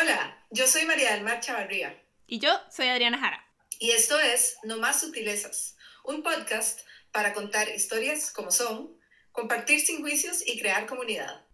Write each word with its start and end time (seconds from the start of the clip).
Hola, 0.00 0.46
yo 0.50 0.66
soy 0.66 0.86
María 0.86 1.12
del 1.12 1.24
Mar 1.24 1.40
Chavarría. 1.40 1.94
Y 2.26 2.38
yo 2.38 2.48
soy 2.74 2.88
Adriana 2.88 3.18
Jara. 3.18 3.44
Y 3.78 3.90
esto 3.90 4.18
es 4.18 4.56
No 4.62 4.78
Más 4.78 5.00
Sutilezas, 5.00 5.76
un 6.04 6.22
podcast 6.22 6.80
para 7.12 7.34
contar 7.34 7.68
historias 7.68 8.32
como 8.32 8.50
son, 8.50 8.96
compartir 9.30 9.80
sin 9.80 10.00
juicios 10.00 10.42
y 10.46 10.58
crear 10.58 10.86
comunidad. 10.86 11.44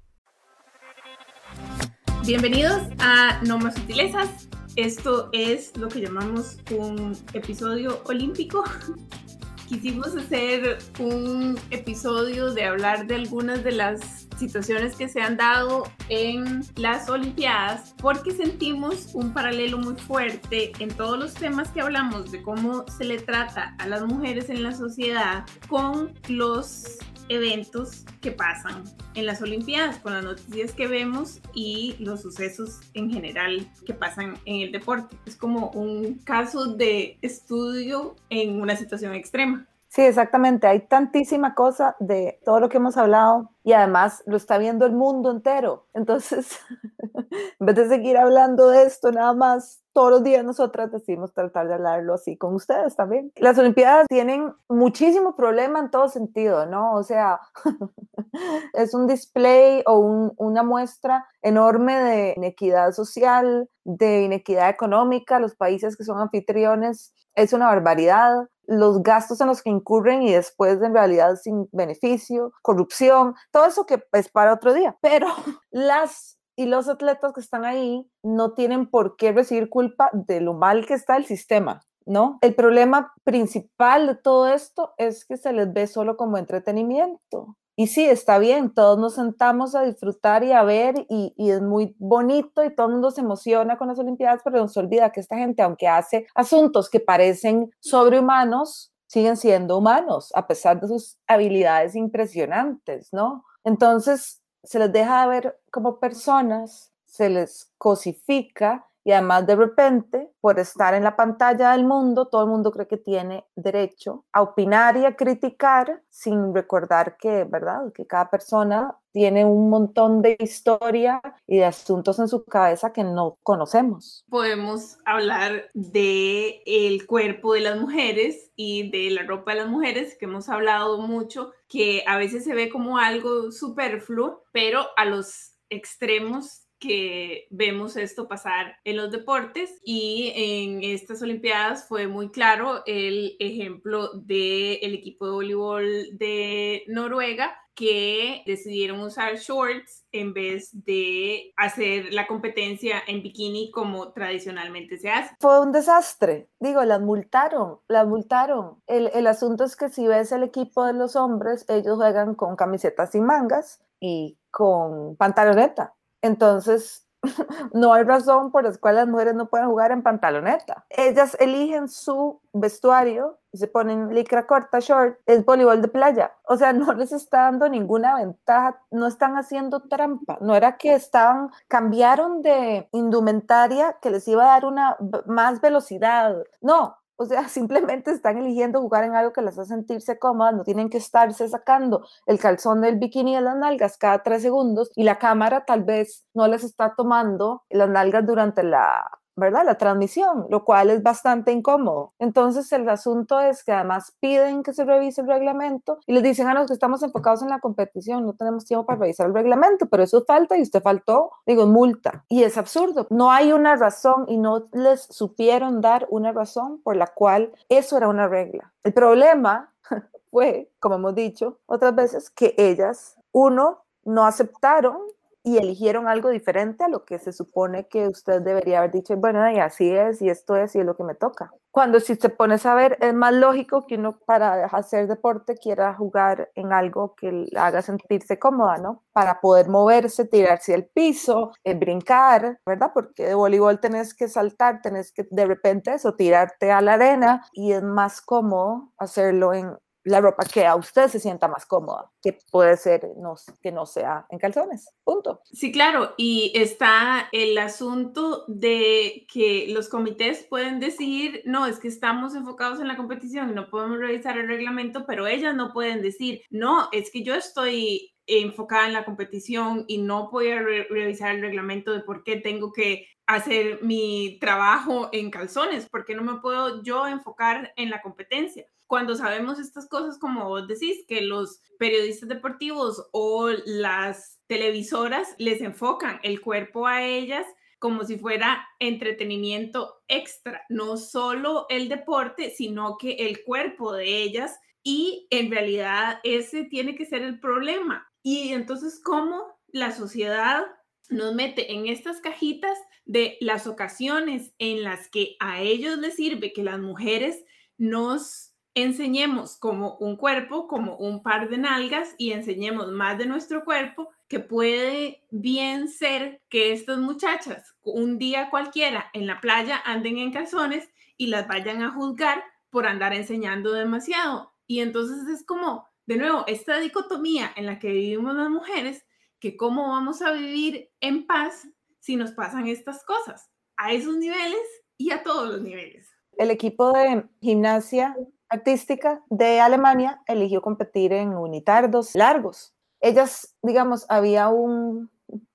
Bienvenidos 2.24 2.82
a 3.00 3.40
No 3.42 3.58
Más 3.58 3.74
Sutilezas. 3.74 4.28
Esto 4.76 5.28
es 5.32 5.76
lo 5.76 5.88
que 5.88 6.02
llamamos 6.02 6.58
un 6.70 7.18
episodio 7.32 8.00
olímpico. 8.04 8.62
Quisimos 9.66 10.14
hacer 10.16 10.78
un 11.00 11.58
episodio 11.70 12.54
de 12.54 12.64
hablar 12.64 13.08
de 13.08 13.16
algunas 13.16 13.64
de 13.64 13.72
las 13.72 14.28
situaciones 14.38 14.94
que 14.94 15.08
se 15.08 15.20
han 15.20 15.36
dado 15.36 15.90
en 16.08 16.60
las 16.76 17.08
Olimpiadas 17.08 17.92
porque 17.98 18.30
sentimos 18.30 19.10
un 19.14 19.32
paralelo 19.32 19.78
muy 19.78 19.96
fuerte 19.96 20.72
en 20.78 20.90
todos 20.90 21.18
los 21.18 21.34
temas 21.34 21.70
que 21.70 21.80
hablamos 21.80 22.30
de 22.30 22.42
cómo 22.42 22.84
se 22.96 23.04
le 23.04 23.18
trata 23.18 23.74
a 23.78 23.88
las 23.88 24.02
mujeres 24.06 24.50
en 24.50 24.62
la 24.62 24.72
sociedad 24.72 25.44
con 25.68 26.12
los 26.28 26.98
eventos 27.28 28.04
que 28.20 28.30
pasan 28.32 28.84
en 29.14 29.26
las 29.26 29.42
Olimpiadas, 29.42 29.98
con 29.98 30.14
las 30.14 30.24
noticias 30.24 30.72
que 30.72 30.86
vemos 30.86 31.40
y 31.54 31.96
los 31.98 32.22
sucesos 32.22 32.80
en 32.94 33.10
general 33.10 33.68
que 33.84 33.94
pasan 33.94 34.34
en 34.44 34.62
el 34.62 34.72
deporte. 34.72 35.16
Es 35.26 35.36
como 35.36 35.70
un 35.70 36.14
caso 36.24 36.66
de 36.66 37.18
estudio 37.22 38.16
en 38.30 38.60
una 38.60 38.76
situación 38.76 39.14
extrema. 39.14 39.55
Sí, 39.88 40.02
exactamente. 40.02 40.66
Hay 40.66 40.86
tantísima 40.86 41.54
cosa 41.54 41.96
de 42.00 42.40
todo 42.44 42.60
lo 42.60 42.68
que 42.68 42.76
hemos 42.76 42.96
hablado 42.96 43.50
y 43.62 43.72
además 43.72 44.22
lo 44.26 44.36
está 44.36 44.58
viendo 44.58 44.84
el 44.84 44.92
mundo 44.92 45.30
entero. 45.30 45.86
Entonces, 45.94 46.58
en 47.60 47.66
vez 47.66 47.76
de 47.76 47.88
seguir 47.88 48.16
hablando 48.16 48.68
de 48.68 48.82
esto 48.82 49.10
nada 49.12 49.32
más, 49.32 49.82
todos 49.92 50.10
los 50.10 50.22
días 50.24 50.44
nosotras 50.44 50.92
decidimos 50.92 51.32
tratar 51.32 51.68
de 51.68 51.74
hablarlo 51.74 52.12
así 52.12 52.36
con 52.36 52.54
ustedes 52.54 52.94
también. 52.96 53.32
Las 53.36 53.56
Olimpiadas 53.56 54.06
tienen 54.08 54.52
muchísimo 54.68 55.34
problema 55.34 55.78
en 55.78 55.90
todo 55.90 56.08
sentido, 56.08 56.66
¿no? 56.66 56.92
O 56.92 57.02
sea, 57.02 57.40
es 58.74 58.92
un 58.92 59.06
display 59.06 59.82
o 59.86 60.32
una 60.36 60.62
muestra 60.62 61.26
enorme 61.40 61.96
de 61.96 62.34
inequidad 62.36 62.92
social, 62.92 63.70
de 63.84 64.24
inequidad 64.24 64.68
económica. 64.68 65.38
Los 65.38 65.54
países 65.54 65.96
que 65.96 66.04
son 66.04 66.20
anfitriones 66.20 67.14
es 67.34 67.54
una 67.54 67.68
barbaridad 67.68 68.48
los 68.66 69.02
gastos 69.02 69.40
en 69.40 69.48
los 69.48 69.62
que 69.62 69.70
incurren 69.70 70.22
y 70.22 70.32
después 70.32 70.80
en 70.82 70.94
realidad 70.94 71.36
sin 71.36 71.68
beneficio, 71.72 72.52
corrupción, 72.62 73.34
todo 73.50 73.66
eso 73.66 73.86
que 73.86 74.02
es 74.12 74.28
para 74.28 74.52
otro 74.52 74.74
día. 74.74 74.96
Pero 75.02 75.28
las 75.70 76.36
y 76.58 76.66
los 76.66 76.88
atletas 76.88 77.34
que 77.34 77.40
están 77.40 77.64
ahí 77.64 78.10
no 78.22 78.54
tienen 78.54 78.88
por 78.88 79.16
qué 79.16 79.32
recibir 79.32 79.68
culpa 79.68 80.10
de 80.12 80.40
lo 80.40 80.54
mal 80.54 80.86
que 80.86 80.94
está 80.94 81.16
el 81.16 81.26
sistema. 81.26 81.82
¿No? 82.08 82.38
El 82.40 82.54
problema 82.54 83.12
principal 83.24 84.06
de 84.06 84.14
todo 84.14 84.46
esto 84.46 84.94
es 84.96 85.24
que 85.24 85.36
se 85.36 85.52
les 85.52 85.72
ve 85.72 85.88
solo 85.88 86.16
como 86.16 86.38
entretenimiento. 86.38 87.56
Y 87.78 87.88
sí, 87.88 88.06
está 88.06 88.38
bien, 88.38 88.72
todos 88.72 88.98
nos 88.98 89.16
sentamos 89.16 89.74
a 89.74 89.82
disfrutar 89.82 90.42
y 90.42 90.52
a 90.52 90.62
ver 90.62 91.06
y, 91.10 91.34
es 91.36 91.60
muy 91.60 91.94
bonito 91.98 92.64
y 92.64 92.74
todo 92.74 92.86
el 92.86 92.94
mundo 92.94 93.10
se 93.10 93.20
emociona 93.20 93.76
con 93.76 93.88
las 93.88 93.98
Olimpiadas, 93.98 94.40
pero 94.42 94.56
no 94.56 94.68
se 94.68 94.80
olvida 94.80 95.12
que 95.12 95.20
esta 95.20 95.36
gente, 95.36 95.60
aunque 95.60 95.86
hace 95.86 96.26
asuntos 96.34 96.88
que 96.88 97.00
parecen 97.00 97.70
sobrehumanos, 97.80 98.94
siguen 99.06 99.36
siendo 99.36 99.76
humanos 99.76 100.32
a 100.34 100.46
pesar 100.46 100.80
de 100.80 100.88
sus 100.88 101.18
habilidades 101.26 101.94
impresionantes, 101.94 103.12
¿no? 103.12 103.44
Entonces, 103.62 104.40
se 104.64 104.78
les 104.78 104.90
deja 104.90 105.22
de 105.22 105.28
ver 105.28 105.60
como 105.70 106.00
personas, 106.00 106.94
se 107.04 107.28
les 107.28 107.70
cosifica 107.76 108.86
y 109.06 109.12
además 109.12 109.46
de 109.46 109.54
repente, 109.54 110.32
por 110.40 110.58
estar 110.58 110.92
en 110.92 111.04
la 111.04 111.14
pantalla 111.14 111.70
del 111.70 111.84
mundo, 111.84 112.26
todo 112.26 112.42
el 112.42 112.50
mundo 112.50 112.72
cree 112.72 112.88
que 112.88 112.96
tiene 112.96 113.44
derecho 113.54 114.24
a 114.32 114.42
opinar 114.42 114.96
y 114.96 115.04
a 115.04 115.14
criticar 115.14 116.02
sin 116.10 116.52
recordar 116.52 117.16
que, 117.16 117.44
¿verdad? 117.44 117.92
Que 117.94 118.04
cada 118.04 118.28
persona 118.28 118.98
tiene 119.12 119.44
un 119.44 119.70
montón 119.70 120.22
de 120.22 120.36
historia 120.40 121.22
y 121.46 121.58
de 121.58 121.66
asuntos 121.66 122.18
en 122.18 122.26
su 122.26 122.44
cabeza 122.46 122.92
que 122.92 123.04
no 123.04 123.38
conocemos. 123.44 124.24
Podemos 124.28 124.98
hablar 125.04 125.70
de 125.72 126.64
el 126.66 127.06
cuerpo 127.06 127.54
de 127.54 127.60
las 127.60 127.80
mujeres 127.80 128.50
y 128.56 128.90
de 128.90 129.14
la 129.14 129.22
ropa 129.22 129.52
de 129.52 129.58
las 129.58 129.68
mujeres, 129.68 130.16
que 130.18 130.24
hemos 130.24 130.48
hablado 130.48 131.00
mucho, 131.00 131.52
que 131.68 132.02
a 132.08 132.18
veces 132.18 132.42
se 132.42 132.54
ve 132.54 132.70
como 132.70 132.98
algo 132.98 133.52
superfluo, 133.52 134.42
pero 134.50 134.84
a 134.96 135.04
los 135.04 135.52
extremos 135.70 136.65
que 136.78 137.46
vemos 137.50 137.96
esto 137.96 138.28
pasar 138.28 138.76
en 138.84 138.96
los 138.96 139.10
deportes 139.10 139.80
y 139.82 140.32
en 140.34 140.82
estas 140.82 141.22
Olimpiadas 141.22 141.88
fue 141.88 142.06
muy 142.06 142.30
claro 142.30 142.82
el 142.86 143.36
ejemplo 143.38 144.12
del 144.14 144.78
el 144.82 144.94
equipo 144.94 145.26
de 145.26 145.32
voleibol 145.32 146.18
de 146.18 146.84
Noruega 146.88 147.56
que 147.74 148.42
decidieron 148.46 149.00
usar 149.00 149.36
shorts 149.36 150.06
en 150.10 150.32
vez 150.32 150.70
de 150.72 151.52
hacer 151.56 152.12
la 152.12 152.26
competencia 152.26 153.02
en 153.06 153.22
bikini 153.22 153.70
como 153.70 154.12
tradicionalmente 154.12 154.96
se 154.96 155.10
hace. 155.10 155.36
Fue 155.40 155.60
un 155.60 155.72
desastre, 155.72 156.48
digo, 156.58 156.82
las 156.84 157.02
multaron, 157.02 157.80
las 157.86 158.06
multaron. 158.06 158.82
El, 158.86 159.10
el 159.12 159.26
asunto 159.26 159.64
es 159.64 159.76
que 159.76 159.90
si 159.90 160.06
ves 160.06 160.32
el 160.32 160.42
equipo 160.42 160.86
de 160.86 160.94
los 160.94 161.16
hombres, 161.16 161.66
ellos 161.68 161.96
juegan 161.96 162.34
con 162.34 162.56
camisetas 162.56 163.10
sin 163.12 163.24
mangas 163.24 163.82
y 164.00 164.38
con 164.50 165.16
pantaloneta 165.16 165.96
entonces, 166.26 167.06
no 167.72 167.92
hay 167.92 168.04
razón 168.04 168.50
por 168.50 168.64
la 168.64 168.76
cual 168.76 168.96
las 168.96 169.08
mujeres 169.08 169.34
no 169.34 169.48
pueden 169.48 169.68
jugar 169.68 169.92
en 169.92 170.02
pantaloneta. 170.02 170.86
Ellas 170.90 171.36
eligen 171.40 171.88
su 171.88 172.40
vestuario 172.52 173.38
y 173.52 173.58
se 173.58 173.68
ponen 173.68 174.14
licra 174.14 174.46
corta, 174.46 174.80
short, 174.80 175.18
es 175.26 175.44
voleibol 175.44 175.82
de 175.82 175.88
playa. 175.88 176.32
O 176.44 176.56
sea, 176.56 176.72
no 176.72 176.92
les 176.92 177.12
está 177.12 177.42
dando 177.42 177.68
ninguna 177.68 178.16
ventaja, 178.16 178.82
no 178.90 179.06
están 179.06 179.36
haciendo 179.36 179.80
trampa. 179.80 180.38
No 180.40 180.54
era 180.54 180.76
que 180.76 180.94
estaban, 180.94 181.50
cambiaron 181.68 182.42
de 182.42 182.88
indumentaria 182.92 183.96
que 184.00 184.10
les 184.10 184.26
iba 184.28 184.44
a 184.44 184.48
dar 184.48 184.64
una 184.66 184.96
más 185.26 185.60
velocidad. 185.60 186.36
No, 186.60 186.96
o 187.16 187.26
sea, 187.26 187.48
simplemente 187.48 188.10
están 188.10 188.38
eligiendo 188.38 188.80
jugar 188.80 189.04
en 189.04 189.14
algo 189.14 189.32
que 189.32 189.42
les 189.42 189.58
hace 189.58 189.74
sentirse 189.74 190.18
cómodas, 190.18 190.54
no 190.54 190.64
tienen 190.64 190.90
que 190.90 190.98
estarse 190.98 191.48
sacando 191.48 192.06
el 192.26 192.38
calzón 192.38 192.80
del 192.80 192.96
bikini 192.98 193.34
de 193.34 193.40
las 193.40 193.56
nalgas 193.56 193.98
cada 193.98 194.22
tres 194.22 194.42
segundos 194.42 194.90
y 194.94 195.04
la 195.04 195.18
cámara 195.18 195.64
tal 195.64 195.84
vez 195.84 196.24
no 196.34 196.46
les 196.48 196.64
está 196.64 196.94
tomando 196.94 197.64
las 197.70 197.88
nalgas 197.88 198.26
durante 198.26 198.62
la 198.62 199.10
¿verdad? 199.36 199.64
La 199.64 199.76
transmisión, 199.76 200.46
lo 200.48 200.64
cual 200.64 200.90
es 200.90 201.02
bastante 201.02 201.52
incómodo. 201.52 202.12
Entonces, 202.18 202.72
el 202.72 202.88
asunto 202.88 203.38
es 203.38 203.62
que 203.62 203.72
además 203.72 204.16
piden 204.18 204.62
que 204.62 204.72
se 204.72 204.84
revise 204.84 205.20
el 205.20 205.26
reglamento 205.26 205.98
y 206.06 206.12
les 206.14 206.22
dicen 206.22 206.48
a 206.48 206.54
los 206.54 206.66
que 206.66 206.72
estamos 206.72 207.02
enfocados 207.02 207.42
en 207.42 207.50
la 207.50 207.60
competición, 207.60 208.24
no 208.24 208.34
tenemos 208.34 208.64
tiempo 208.64 208.86
para 208.86 209.00
revisar 209.00 209.26
el 209.26 209.34
reglamento, 209.34 209.86
pero 209.86 210.02
eso 210.02 210.24
falta 210.26 210.56
y 210.56 210.62
usted 210.62 210.82
faltó, 210.82 211.32
digo, 211.46 211.66
multa. 211.66 212.24
Y 212.28 212.42
es 212.42 212.56
absurdo. 212.56 213.06
No 213.10 213.30
hay 213.30 213.52
una 213.52 213.76
razón 213.76 214.24
y 214.28 214.38
no 214.38 214.68
les 214.72 215.02
supieron 215.02 215.80
dar 215.80 216.06
una 216.10 216.32
razón 216.32 216.80
por 216.82 216.96
la 216.96 217.08
cual 217.08 217.52
eso 217.68 217.96
era 217.96 218.08
una 218.08 218.28
regla. 218.28 218.72
El 218.82 218.94
problema 218.94 219.72
fue, 220.30 220.70
como 220.78 220.96
hemos 220.96 221.14
dicho 221.14 221.58
otras 221.66 221.94
veces, 221.94 222.30
que 222.30 222.54
ellas, 222.56 223.16
uno, 223.32 223.82
no 224.04 224.24
aceptaron 224.24 224.98
y 225.46 225.58
eligieron 225.58 226.08
algo 226.08 226.30
diferente 226.30 226.82
a 226.82 226.88
lo 226.88 227.04
que 227.04 227.20
se 227.20 227.32
supone 227.32 227.86
que 227.86 228.08
usted 228.08 228.42
debería 228.42 228.78
haber 228.78 228.90
dicho, 228.90 229.16
bueno, 229.16 229.48
y 229.48 229.60
así 229.60 229.88
es, 229.88 230.20
y 230.20 230.28
esto 230.28 230.56
es, 230.56 230.74
y 230.74 230.80
es 230.80 230.84
lo 230.84 230.96
que 230.96 231.04
me 231.04 231.14
toca. 231.14 231.52
Cuando 231.70 232.00
si 232.00 232.16
se 232.16 232.30
pone 232.30 232.56
a 232.64 232.74
ver, 232.74 232.98
es 233.00 233.14
más 233.14 233.32
lógico 233.32 233.86
que 233.86 233.94
uno 233.94 234.18
para 234.26 234.64
hacer 234.64 235.06
deporte 235.06 235.54
quiera 235.54 235.94
jugar 235.94 236.50
en 236.56 236.72
algo 236.72 237.14
que 237.14 237.46
haga 237.56 237.80
sentirse 237.80 238.40
cómoda, 238.40 238.78
¿no? 238.78 239.04
Para 239.12 239.40
poder 239.40 239.68
moverse, 239.68 240.24
tirarse 240.24 240.74
al 240.74 240.86
piso, 240.86 241.52
eh, 241.62 241.74
brincar, 241.74 242.58
¿verdad? 242.66 242.90
Porque 242.92 243.28
de 243.28 243.34
voleibol 243.34 243.78
tenés 243.78 244.14
que 244.14 244.26
saltar, 244.26 244.82
tenés 244.82 245.12
que 245.12 245.28
de 245.30 245.46
repente 245.46 245.94
eso, 245.94 246.16
tirarte 246.16 246.72
a 246.72 246.80
la 246.80 246.94
arena 246.94 247.46
y 247.52 247.70
es 247.70 247.84
más 247.84 248.20
cómodo 248.20 248.90
hacerlo 248.98 249.54
en, 249.54 249.76
la 250.06 250.20
ropa 250.20 250.44
que 250.44 250.64
a 250.64 250.76
usted 250.76 251.08
se 251.08 251.18
sienta 251.18 251.48
más 251.48 251.66
cómoda, 251.66 252.12
que 252.22 252.38
puede 252.52 252.76
ser 252.76 253.08
no, 253.16 253.34
que 253.60 253.72
no 253.72 253.86
sea 253.86 254.24
en 254.30 254.38
calzones. 254.38 254.88
Punto. 255.02 255.40
Sí, 255.44 255.72
claro. 255.72 256.14
Y 256.16 256.52
está 256.54 257.28
el 257.32 257.58
asunto 257.58 258.44
de 258.46 259.26
que 259.32 259.66
los 259.68 259.88
comités 259.88 260.46
pueden 260.48 260.78
decir, 260.78 261.42
no, 261.44 261.66
es 261.66 261.80
que 261.80 261.88
estamos 261.88 262.36
enfocados 262.36 262.78
en 262.78 262.86
la 262.86 262.96
competición, 262.96 263.52
no 263.54 263.68
podemos 263.68 263.98
revisar 263.98 264.38
el 264.38 264.46
reglamento, 264.46 265.06
pero 265.06 265.26
ellas 265.26 265.56
no 265.56 265.72
pueden 265.72 266.02
decir, 266.02 266.42
no, 266.50 266.88
es 266.92 267.10
que 267.10 267.24
yo 267.24 267.34
estoy 267.34 268.14
enfocada 268.26 268.86
en 268.86 268.92
la 268.92 269.04
competición 269.04 269.86
y 269.88 269.98
no 269.98 270.30
voy 270.30 270.50
a 270.52 270.62
revisar 270.62 271.34
el 271.34 271.40
reglamento 271.40 271.92
de 271.92 272.00
por 272.00 272.22
qué 272.22 272.36
tengo 272.36 272.72
que 272.72 273.08
hacer 273.26 273.82
mi 273.82 274.38
trabajo 274.40 275.08
en 275.10 275.32
calzones, 275.32 275.88
porque 275.90 276.14
no 276.14 276.22
me 276.22 276.40
puedo 276.40 276.84
yo 276.84 277.08
enfocar 277.08 277.72
en 277.74 277.90
la 277.90 278.02
competencia 278.02 278.66
cuando 278.86 279.14
sabemos 279.14 279.58
estas 279.58 279.88
cosas, 279.88 280.18
como 280.18 280.46
vos 280.46 280.68
decís, 280.68 281.04
que 281.08 281.20
los 281.20 281.60
periodistas 281.78 282.28
deportivos 282.28 283.08
o 283.12 283.48
las 283.64 284.38
televisoras 284.46 285.34
les 285.38 285.60
enfocan 285.60 286.20
el 286.22 286.40
cuerpo 286.40 286.86
a 286.86 287.04
ellas 287.04 287.46
como 287.78 288.04
si 288.04 288.18
fuera 288.18 288.66
entretenimiento 288.78 290.02
extra, 290.08 290.62
no 290.68 290.96
solo 290.96 291.66
el 291.68 291.88
deporte, 291.88 292.50
sino 292.50 292.96
que 292.96 293.12
el 293.12 293.44
cuerpo 293.44 293.92
de 293.92 294.22
ellas 294.22 294.58
y 294.82 295.26
en 295.30 295.50
realidad 295.50 296.20
ese 296.24 296.64
tiene 296.64 296.94
que 296.94 297.04
ser 297.04 297.22
el 297.22 297.38
problema. 297.38 298.10
Y 298.22 298.52
entonces, 298.52 299.00
¿cómo 299.02 299.58
la 299.68 299.92
sociedad 299.92 300.64
nos 301.10 301.34
mete 301.34 301.72
en 301.72 301.86
estas 301.86 302.20
cajitas 302.20 302.78
de 303.04 303.36
las 303.40 303.66
ocasiones 303.66 304.52
en 304.58 304.82
las 304.82 305.08
que 305.08 305.36
a 305.38 305.60
ellos 305.60 305.98
les 305.98 306.16
sirve 306.16 306.52
que 306.52 306.64
las 306.64 306.80
mujeres 306.80 307.44
nos 307.78 308.55
enseñemos 308.76 309.56
como 309.56 309.96
un 309.96 310.16
cuerpo, 310.16 310.68
como 310.68 310.96
un 310.96 311.22
par 311.22 311.48
de 311.48 311.56
nalgas 311.56 312.14
y 312.18 312.32
enseñemos 312.32 312.92
más 312.92 313.16
de 313.16 313.24
nuestro 313.24 313.64
cuerpo, 313.64 314.10
que 314.28 314.38
puede 314.38 315.24
bien 315.30 315.88
ser 315.88 316.42
que 316.50 316.72
estas 316.72 316.98
muchachas 316.98 317.74
un 317.82 318.18
día 318.18 318.50
cualquiera 318.50 319.08
en 319.14 319.26
la 319.26 319.40
playa 319.40 319.80
anden 319.86 320.18
en 320.18 320.30
calzones 320.30 320.90
y 321.16 321.28
las 321.28 321.48
vayan 321.48 321.82
a 321.82 321.90
juzgar 321.90 322.44
por 322.68 322.86
andar 322.86 323.14
enseñando 323.14 323.72
demasiado. 323.72 324.52
Y 324.66 324.80
entonces 324.80 325.26
es 325.26 325.42
como, 325.42 325.88
de 326.04 326.18
nuevo, 326.18 326.44
esta 326.46 326.78
dicotomía 326.78 327.50
en 327.56 327.64
la 327.64 327.78
que 327.78 327.90
vivimos 327.90 328.36
las 328.36 328.50
mujeres, 328.50 329.06
que 329.40 329.56
cómo 329.56 329.88
vamos 329.88 330.20
a 330.20 330.32
vivir 330.32 330.90
en 331.00 331.26
paz 331.26 331.66
si 331.98 332.16
nos 332.16 332.32
pasan 332.32 332.66
estas 332.66 333.02
cosas, 333.06 333.50
a 333.78 333.94
esos 333.94 334.18
niveles 334.18 334.84
y 334.98 335.12
a 335.12 335.22
todos 335.22 335.48
los 335.48 335.62
niveles. 335.62 336.10
El 336.36 336.50
equipo 336.50 336.92
de 336.92 337.24
gimnasia 337.40 338.14
artística 338.48 339.22
de 339.28 339.60
Alemania 339.60 340.22
eligió 340.26 340.62
competir 340.62 341.12
en 341.12 341.34
unitardos 341.34 342.14
largos. 342.14 342.74
Ellas, 343.00 343.54
digamos, 343.62 344.06
había 344.08 344.48
un, 344.48 345.10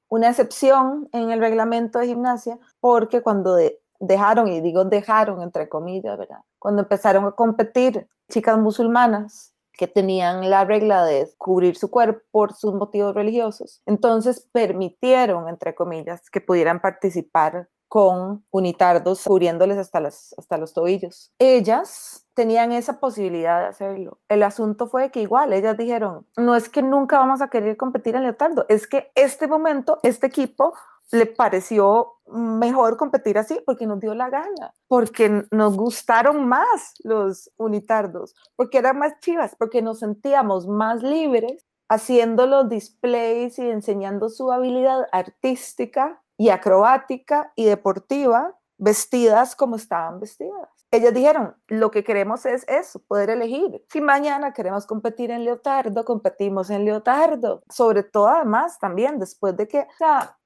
una 0.09 0.29
excepción 0.29 1.09
en 1.13 1.31
el 1.31 1.39
reglamento 1.39 1.99
de 1.99 2.07
gimnasia 2.07 2.59
porque 2.79 3.21
cuando 3.21 3.57
dejaron, 3.99 4.47
y 4.47 4.61
digo 4.61 4.83
dejaron 4.83 5.41
entre 5.41 5.69
comillas, 5.69 6.17
¿verdad? 6.17 6.39
Cuando 6.59 6.81
empezaron 6.81 7.25
a 7.25 7.31
competir 7.31 8.07
chicas 8.29 8.57
musulmanas 8.57 9.53
que 9.71 9.87
tenían 9.87 10.49
la 10.49 10.65
regla 10.65 11.05
de 11.05 11.29
cubrir 11.37 11.77
su 11.77 11.89
cuerpo 11.89 12.21
por 12.31 12.53
sus 12.53 12.73
motivos 12.73 13.15
religiosos, 13.15 13.81
entonces 13.85 14.47
permitieron, 14.51 15.47
entre 15.47 15.73
comillas, 15.75 16.29
que 16.29 16.41
pudieran 16.41 16.81
participar 16.81 17.69
con 17.91 18.45
unitardos 18.51 19.25
cubriéndoles 19.25 19.77
hasta, 19.77 19.99
las, 19.99 20.33
hasta 20.37 20.57
los 20.57 20.71
tobillos. 20.71 21.33
Ellas 21.39 22.25
tenían 22.33 22.71
esa 22.71 23.01
posibilidad 23.01 23.59
de 23.59 23.67
hacerlo. 23.67 24.17
El 24.29 24.43
asunto 24.43 24.87
fue 24.87 25.11
que 25.11 25.21
igual 25.21 25.51
ellas 25.51 25.75
dijeron, 25.75 26.25
no 26.37 26.55
es 26.55 26.69
que 26.69 26.83
nunca 26.83 27.19
vamos 27.19 27.41
a 27.41 27.49
querer 27.49 27.75
competir 27.75 28.15
en 28.15 28.23
leotardo, 28.23 28.65
es 28.69 28.87
que 28.87 29.11
este 29.13 29.45
momento, 29.45 29.99
este 30.03 30.27
equipo 30.27 30.73
le 31.11 31.25
pareció 31.25 32.13
mejor 32.27 32.95
competir 32.95 33.37
así 33.37 33.61
porque 33.65 33.85
nos 33.85 33.99
dio 33.99 34.15
la 34.15 34.29
gana, 34.29 34.73
porque 34.87 35.43
nos 35.51 35.75
gustaron 35.75 36.47
más 36.47 36.93
los 37.03 37.51
unitardos, 37.57 38.35
porque 38.55 38.77
eran 38.77 38.99
más 38.99 39.19
chivas, 39.19 39.57
porque 39.59 39.81
nos 39.81 39.99
sentíamos 39.99 40.65
más 40.65 41.03
libres 41.03 41.67
haciendo 41.89 42.47
los 42.47 42.69
displays 42.69 43.59
y 43.59 43.69
enseñando 43.69 44.29
su 44.29 44.49
habilidad 44.49 45.07
artística 45.11 46.21
y 46.37 46.49
acrobática 46.49 47.51
y 47.55 47.65
deportiva 47.65 48.57
vestidas 48.77 49.55
como 49.55 49.75
estaban 49.75 50.19
vestidas. 50.19 50.69
Ellas 50.93 51.13
dijeron, 51.13 51.55
lo 51.67 51.89
que 51.89 52.03
queremos 52.03 52.45
es 52.45 52.67
eso, 52.67 52.99
poder 53.07 53.29
elegir. 53.29 53.81
Si 53.89 54.01
mañana 54.01 54.51
queremos 54.51 54.85
competir 54.85 55.31
en 55.31 55.45
leotardo, 55.45 56.03
competimos 56.03 56.69
en 56.69 56.83
leotardo. 56.83 57.63
Sobre 57.69 58.03
todo 58.03 58.27
además 58.27 58.77
también 58.77 59.17
después 59.17 59.55
de 59.55 59.69
que, 59.69 59.79
o 59.79 59.97
sea, 59.97 60.37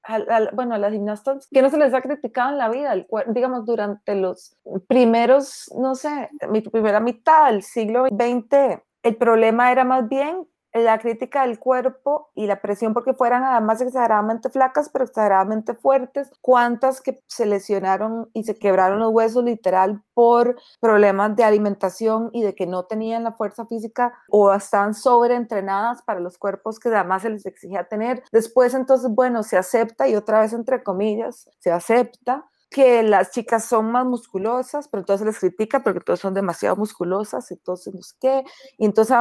bueno, 0.52 0.76
a 0.76 0.78
las 0.78 0.92
gimnastas 0.92 1.48
que 1.50 1.62
no 1.62 1.70
se 1.70 1.78
les 1.78 1.92
ha 1.94 2.00
criticado 2.00 2.50
en 2.50 2.58
la 2.58 2.68
vida, 2.68 2.94
digamos, 3.28 3.64
durante 3.66 4.14
los 4.14 4.56
primeros, 4.86 5.68
no 5.76 5.96
sé, 5.96 6.30
mi 6.48 6.60
primera 6.60 7.00
mitad 7.00 7.46
del 7.46 7.62
siglo 7.62 8.06
XX, 8.06 8.80
el 9.02 9.16
problema 9.16 9.72
era 9.72 9.84
más 9.84 10.08
bien 10.08 10.46
la 10.84 10.98
crítica 10.98 11.42
del 11.42 11.58
cuerpo 11.58 12.30
y 12.34 12.46
la 12.46 12.60
presión 12.60 12.94
porque 12.94 13.14
fueran 13.14 13.44
además 13.44 13.80
exageradamente 13.80 14.50
flacas, 14.50 14.88
pero 14.90 15.04
exageradamente 15.04 15.74
fuertes, 15.74 16.30
cuántas 16.40 17.00
que 17.00 17.20
se 17.26 17.46
lesionaron 17.46 18.30
y 18.32 18.44
se 18.44 18.56
quebraron 18.56 19.00
los 19.00 19.12
huesos 19.12 19.44
literal 19.44 20.02
por 20.14 20.56
problemas 20.80 21.36
de 21.36 21.44
alimentación 21.44 22.30
y 22.32 22.42
de 22.42 22.54
que 22.54 22.66
no 22.66 22.84
tenían 22.84 23.24
la 23.24 23.32
fuerza 23.32 23.66
física 23.66 24.12
o 24.30 24.52
estaban 24.52 24.94
sobreentrenadas 24.94 26.02
para 26.02 26.20
los 26.20 26.38
cuerpos 26.38 26.78
que 26.78 26.88
además 26.88 27.22
se 27.22 27.30
les 27.30 27.46
exigía 27.46 27.84
tener. 27.84 28.22
Después 28.32 28.74
entonces, 28.74 29.10
bueno, 29.10 29.42
se 29.42 29.56
acepta 29.56 30.08
y 30.08 30.16
otra 30.16 30.40
vez 30.40 30.52
entre 30.52 30.82
comillas, 30.82 31.50
se 31.58 31.70
acepta 31.70 32.46
que 32.76 33.02
las 33.02 33.30
chicas 33.30 33.64
son 33.64 33.90
más 33.90 34.04
musculosas, 34.04 34.86
pero 34.88 35.00
entonces 35.00 35.26
les 35.26 35.38
critica 35.38 35.82
porque 35.82 36.00
todas 36.00 36.20
son 36.20 36.34
demasiado 36.34 36.76
musculosas, 36.76 37.50
entonces 37.50 37.94
no 37.94 38.02
sé 38.02 38.14
qué, 38.20 38.44
y 38.76 38.84
entonces 38.84 39.16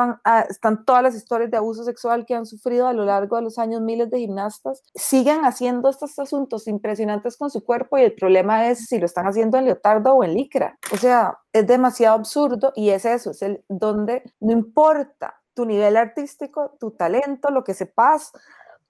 están 0.49 0.83
todas 0.83 1.01
las 1.01 1.15
historias 1.15 1.49
de 1.49 1.55
abuso 1.55 1.85
sexual 1.85 2.25
que 2.25 2.35
han 2.35 2.45
sufrido 2.45 2.85
a 2.85 2.91
lo 2.91 3.05
largo 3.05 3.37
de 3.37 3.43
los 3.43 3.57
años 3.57 3.79
miles 3.79 4.11
de 4.11 4.19
gimnastas, 4.19 4.83
siguen 4.93 5.45
haciendo 5.45 5.87
estos 5.87 6.19
asuntos 6.19 6.67
impresionantes 6.67 7.37
con 7.37 7.49
su 7.49 7.63
cuerpo 7.63 7.97
y 7.97 8.01
el 8.01 8.13
problema 8.13 8.67
es 8.67 8.87
si 8.87 8.99
lo 8.99 9.05
están 9.05 9.25
haciendo 9.25 9.57
en 9.57 9.63
leotardo 9.63 10.15
o 10.15 10.25
en 10.25 10.33
licra, 10.33 10.77
o 10.91 10.97
sea, 10.97 11.39
es 11.53 11.65
demasiado 11.65 12.15
absurdo 12.15 12.73
y 12.75 12.89
es 12.89 13.05
eso, 13.05 13.31
es 13.31 13.41
el 13.41 13.63
donde 13.69 14.33
no 14.41 14.51
importa 14.51 15.41
tu 15.53 15.65
nivel 15.65 15.95
artístico, 15.95 16.75
tu 16.77 16.91
talento, 16.91 17.51
lo 17.51 17.63
que 17.63 17.73
sepas, 17.73 18.33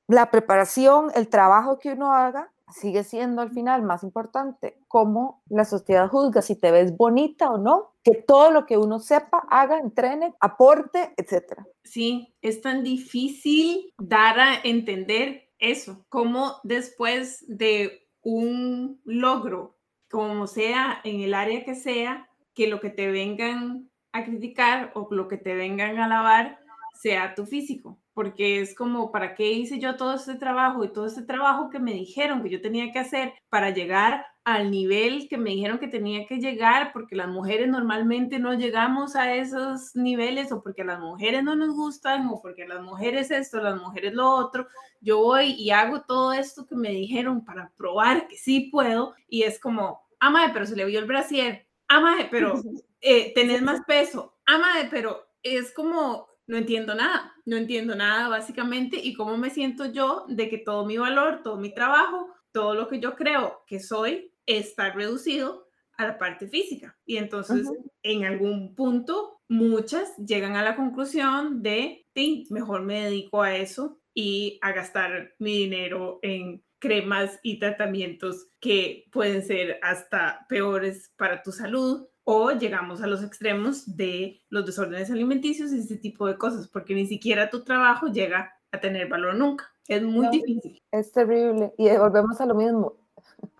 la 0.07 0.31
preparación, 0.31 1.12
el 1.13 1.29
trabajo 1.29 1.77
que 1.77 1.91
uno 1.91 2.13
haga, 2.15 2.51
sigue 2.71 3.03
siendo 3.03 3.41
al 3.41 3.51
final 3.51 3.83
más 3.83 4.03
importante 4.03 4.77
cómo 4.88 5.44
la 5.50 5.65
sociedad 5.65 6.09
juzga 6.09 6.41
si 6.41 6.56
te 6.56 6.71
ves 6.71 6.95
bonita 6.95 7.50
o 7.51 7.57
no, 7.57 7.94
que 8.03 8.15
todo 8.15 8.51
lo 8.51 8.65
que 8.65 8.77
uno 8.77 9.00
sepa, 9.00 9.45
haga, 9.50 9.79
entrene, 9.79 10.33
aporte, 10.39 11.13
etc. 11.17 11.62
Sí, 11.83 12.35
es 12.41 12.62
tan 12.62 12.83
difícil 12.83 13.94
dar 13.97 14.39
a 14.39 14.56
entender 14.63 15.50
eso, 15.59 16.06
como 16.09 16.56
después 16.63 17.45
de 17.47 18.07
un 18.21 19.01
logro, 19.06 19.77
como 20.09 20.47
sea 20.47 21.00
en 21.03 21.21
el 21.21 21.33
área 21.33 21.63
que 21.63 21.75
sea, 21.75 22.29
que 22.53 22.67
lo 22.67 22.79
que 22.79 22.89
te 22.89 23.12
vengan 23.12 23.89
a 24.12 24.23
criticar 24.23 24.91
o 24.95 25.07
lo 25.12 25.27
que 25.27 25.38
te 25.38 25.56
vengan 25.56 26.00
a 26.00 26.06
alabar 26.06 26.59
sea 26.94 27.35
tu 27.35 27.45
físico 27.45 28.00
porque 28.15 28.62
es 28.62 28.73
como, 28.73 29.12
¿para 29.12 29.35
qué 29.35 29.51
hice 29.51 29.77
yo 29.77 29.97
todo 29.97 30.15
este 30.15 30.35
trabajo 30.35 30.85
y 30.85 30.94
todo 30.94 31.06
este 31.06 31.23
trabajo 31.23 31.69
que 31.69 31.79
me 31.79 31.91
dijeron 31.91 32.41
que 32.41 32.50
yo 32.50 32.62
tenía 32.62 32.94
que 32.94 33.00
hacer 33.00 33.33
para 33.50 33.71
llegar 33.71 34.25
al 34.45 34.71
nivel 34.71 35.27
que 35.27 35.38
me 35.38 35.50
dijeron 35.50 35.79
que 35.79 35.89
tenía 35.89 36.25
que 36.25 36.38
llegar? 36.38 36.93
Porque 36.93 37.17
las 37.17 37.27
mujeres 37.27 37.67
normalmente 37.67 38.39
no 38.39 38.53
llegamos 38.53 39.17
a 39.17 39.36
esos 39.36 39.93
niveles 39.98 40.53
o 40.53 40.63
porque 40.63 40.86
las 40.86 41.01
mujeres 41.01 41.43
no 41.43 41.57
nos 41.57 41.75
gustan 41.75 42.25
o 42.27 42.41
porque 42.41 42.65
las 42.65 42.81
mujeres 42.81 43.31
esto, 43.31 43.62
las 43.62 43.81
mujeres 43.81 44.13
lo 44.13 44.29
otro. 44.29 44.65
Yo 45.01 45.19
voy 45.19 45.51
y 45.51 45.72
hago 45.72 46.03
todo 46.03 46.31
esto 46.31 46.65
que 46.65 46.77
me 46.77 46.91
dijeron 46.91 47.43
para 47.43 47.74
probar 47.75 48.29
que 48.29 48.38
sí 48.38 48.69
puedo 48.72 49.13
y 49.27 49.43
es 49.43 49.60
como, 49.60 50.07
ama, 50.22 50.51
pero 50.53 50.65
se 50.65 50.77
le 50.77 50.86
vio 50.86 51.00
el 51.00 51.05
brasier, 51.05 51.67
ama, 51.89 52.15
pero 52.31 52.53
eh, 53.01 53.34
tenés 53.36 53.62
más 53.62 53.81
peso, 53.86 54.38
ama, 54.45 54.69
pero 54.89 55.27
es 55.43 55.74
como 55.74 56.29
no 56.47 56.57
entiendo 56.57 56.95
nada, 56.95 57.33
no 57.45 57.57
entiendo 57.57 57.95
nada 57.95 58.27
básicamente 58.29 58.97
y 59.01 59.13
cómo 59.13 59.37
me 59.37 59.49
siento 59.49 59.85
yo 59.85 60.25
de 60.27 60.49
que 60.49 60.57
todo 60.57 60.85
mi 60.85 60.97
valor, 60.97 61.41
todo 61.43 61.57
mi 61.57 61.73
trabajo, 61.73 62.33
todo 62.51 62.75
lo 62.75 62.87
que 62.87 62.99
yo 62.99 63.15
creo 63.15 63.63
que 63.67 63.79
soy 63.79 64.31
está 64.45 64.91
reducido 64.91 65.67
a 65.97 66.07
la 66.07 66.17
parte 66.17 66.47
física. 66.47 66.97
Y 67.05 67.17
entonces 67.17 67.67
en 68.03 68.25
algún 68.25 68.75
punto 68.75 69.41
muchas 69.47 70.15
llegan 70.17 70.55
a 70.55 70.63
la 70.63 70.75
conclusión 70.75 71.61
de, 71.61 72.05
sí, 72.13 72.45
mejor 72.49 72.83
me 72.83 73.05
dedico 73.05 73.41
a 73.41 73.55
eso 73.55 73.99
y 74.13 74.59
a 74.61 74.71
gastar 74.71 75.35
mi 75.39 75.57
dinero 75.57 76.19
en 76.21 76.63
cremas 76.79 77.39
y 77.41 77.59
tratamientos 77.59 78.49
que 78.59 79.05
pueden 79.11 79.43
ser 79.43 79.79
hasta 79.81 80.45
peores 80.47 81.11
para 81.17 81.41
tu 81.41 81.51
salud 81.51 82.07
o 82.25 82.51
llegamos 82.51 83.01
a 83.01 83.08
los 83.08 83.24
extremos 83.24 83.96
de 83.96 84.41
los 84.50 84.65
desórdenes 84.65 85.10
alimenticios 85.12 85.72
y 85.72 85.79
ese 85.79 85.96
tipo 85.96 86.27
de 86.27 86.38
cosas, 86.38 86.67
porque 86.67 86.94
ni 86.94 87.05
siquiera 87.05 87.50
tu 87.50 87.63
trabajo 87.63 88.08
llega 88.08 88.51
a 88.72 88.79
tener 88.82 89.08
valor 89.08 89.36
nunca. 89.36 89.72
Es 89.88 90.03
muy 90.03 90.27
difícil. 90.29 90.82
Es 90.91 91.12
terrible. 91.12 91.74
Y 91.77 91.88
volvemos 91.96 92.41
a 92.41 92.46
lo 92.48 92.55
mismo. 92.55 92.94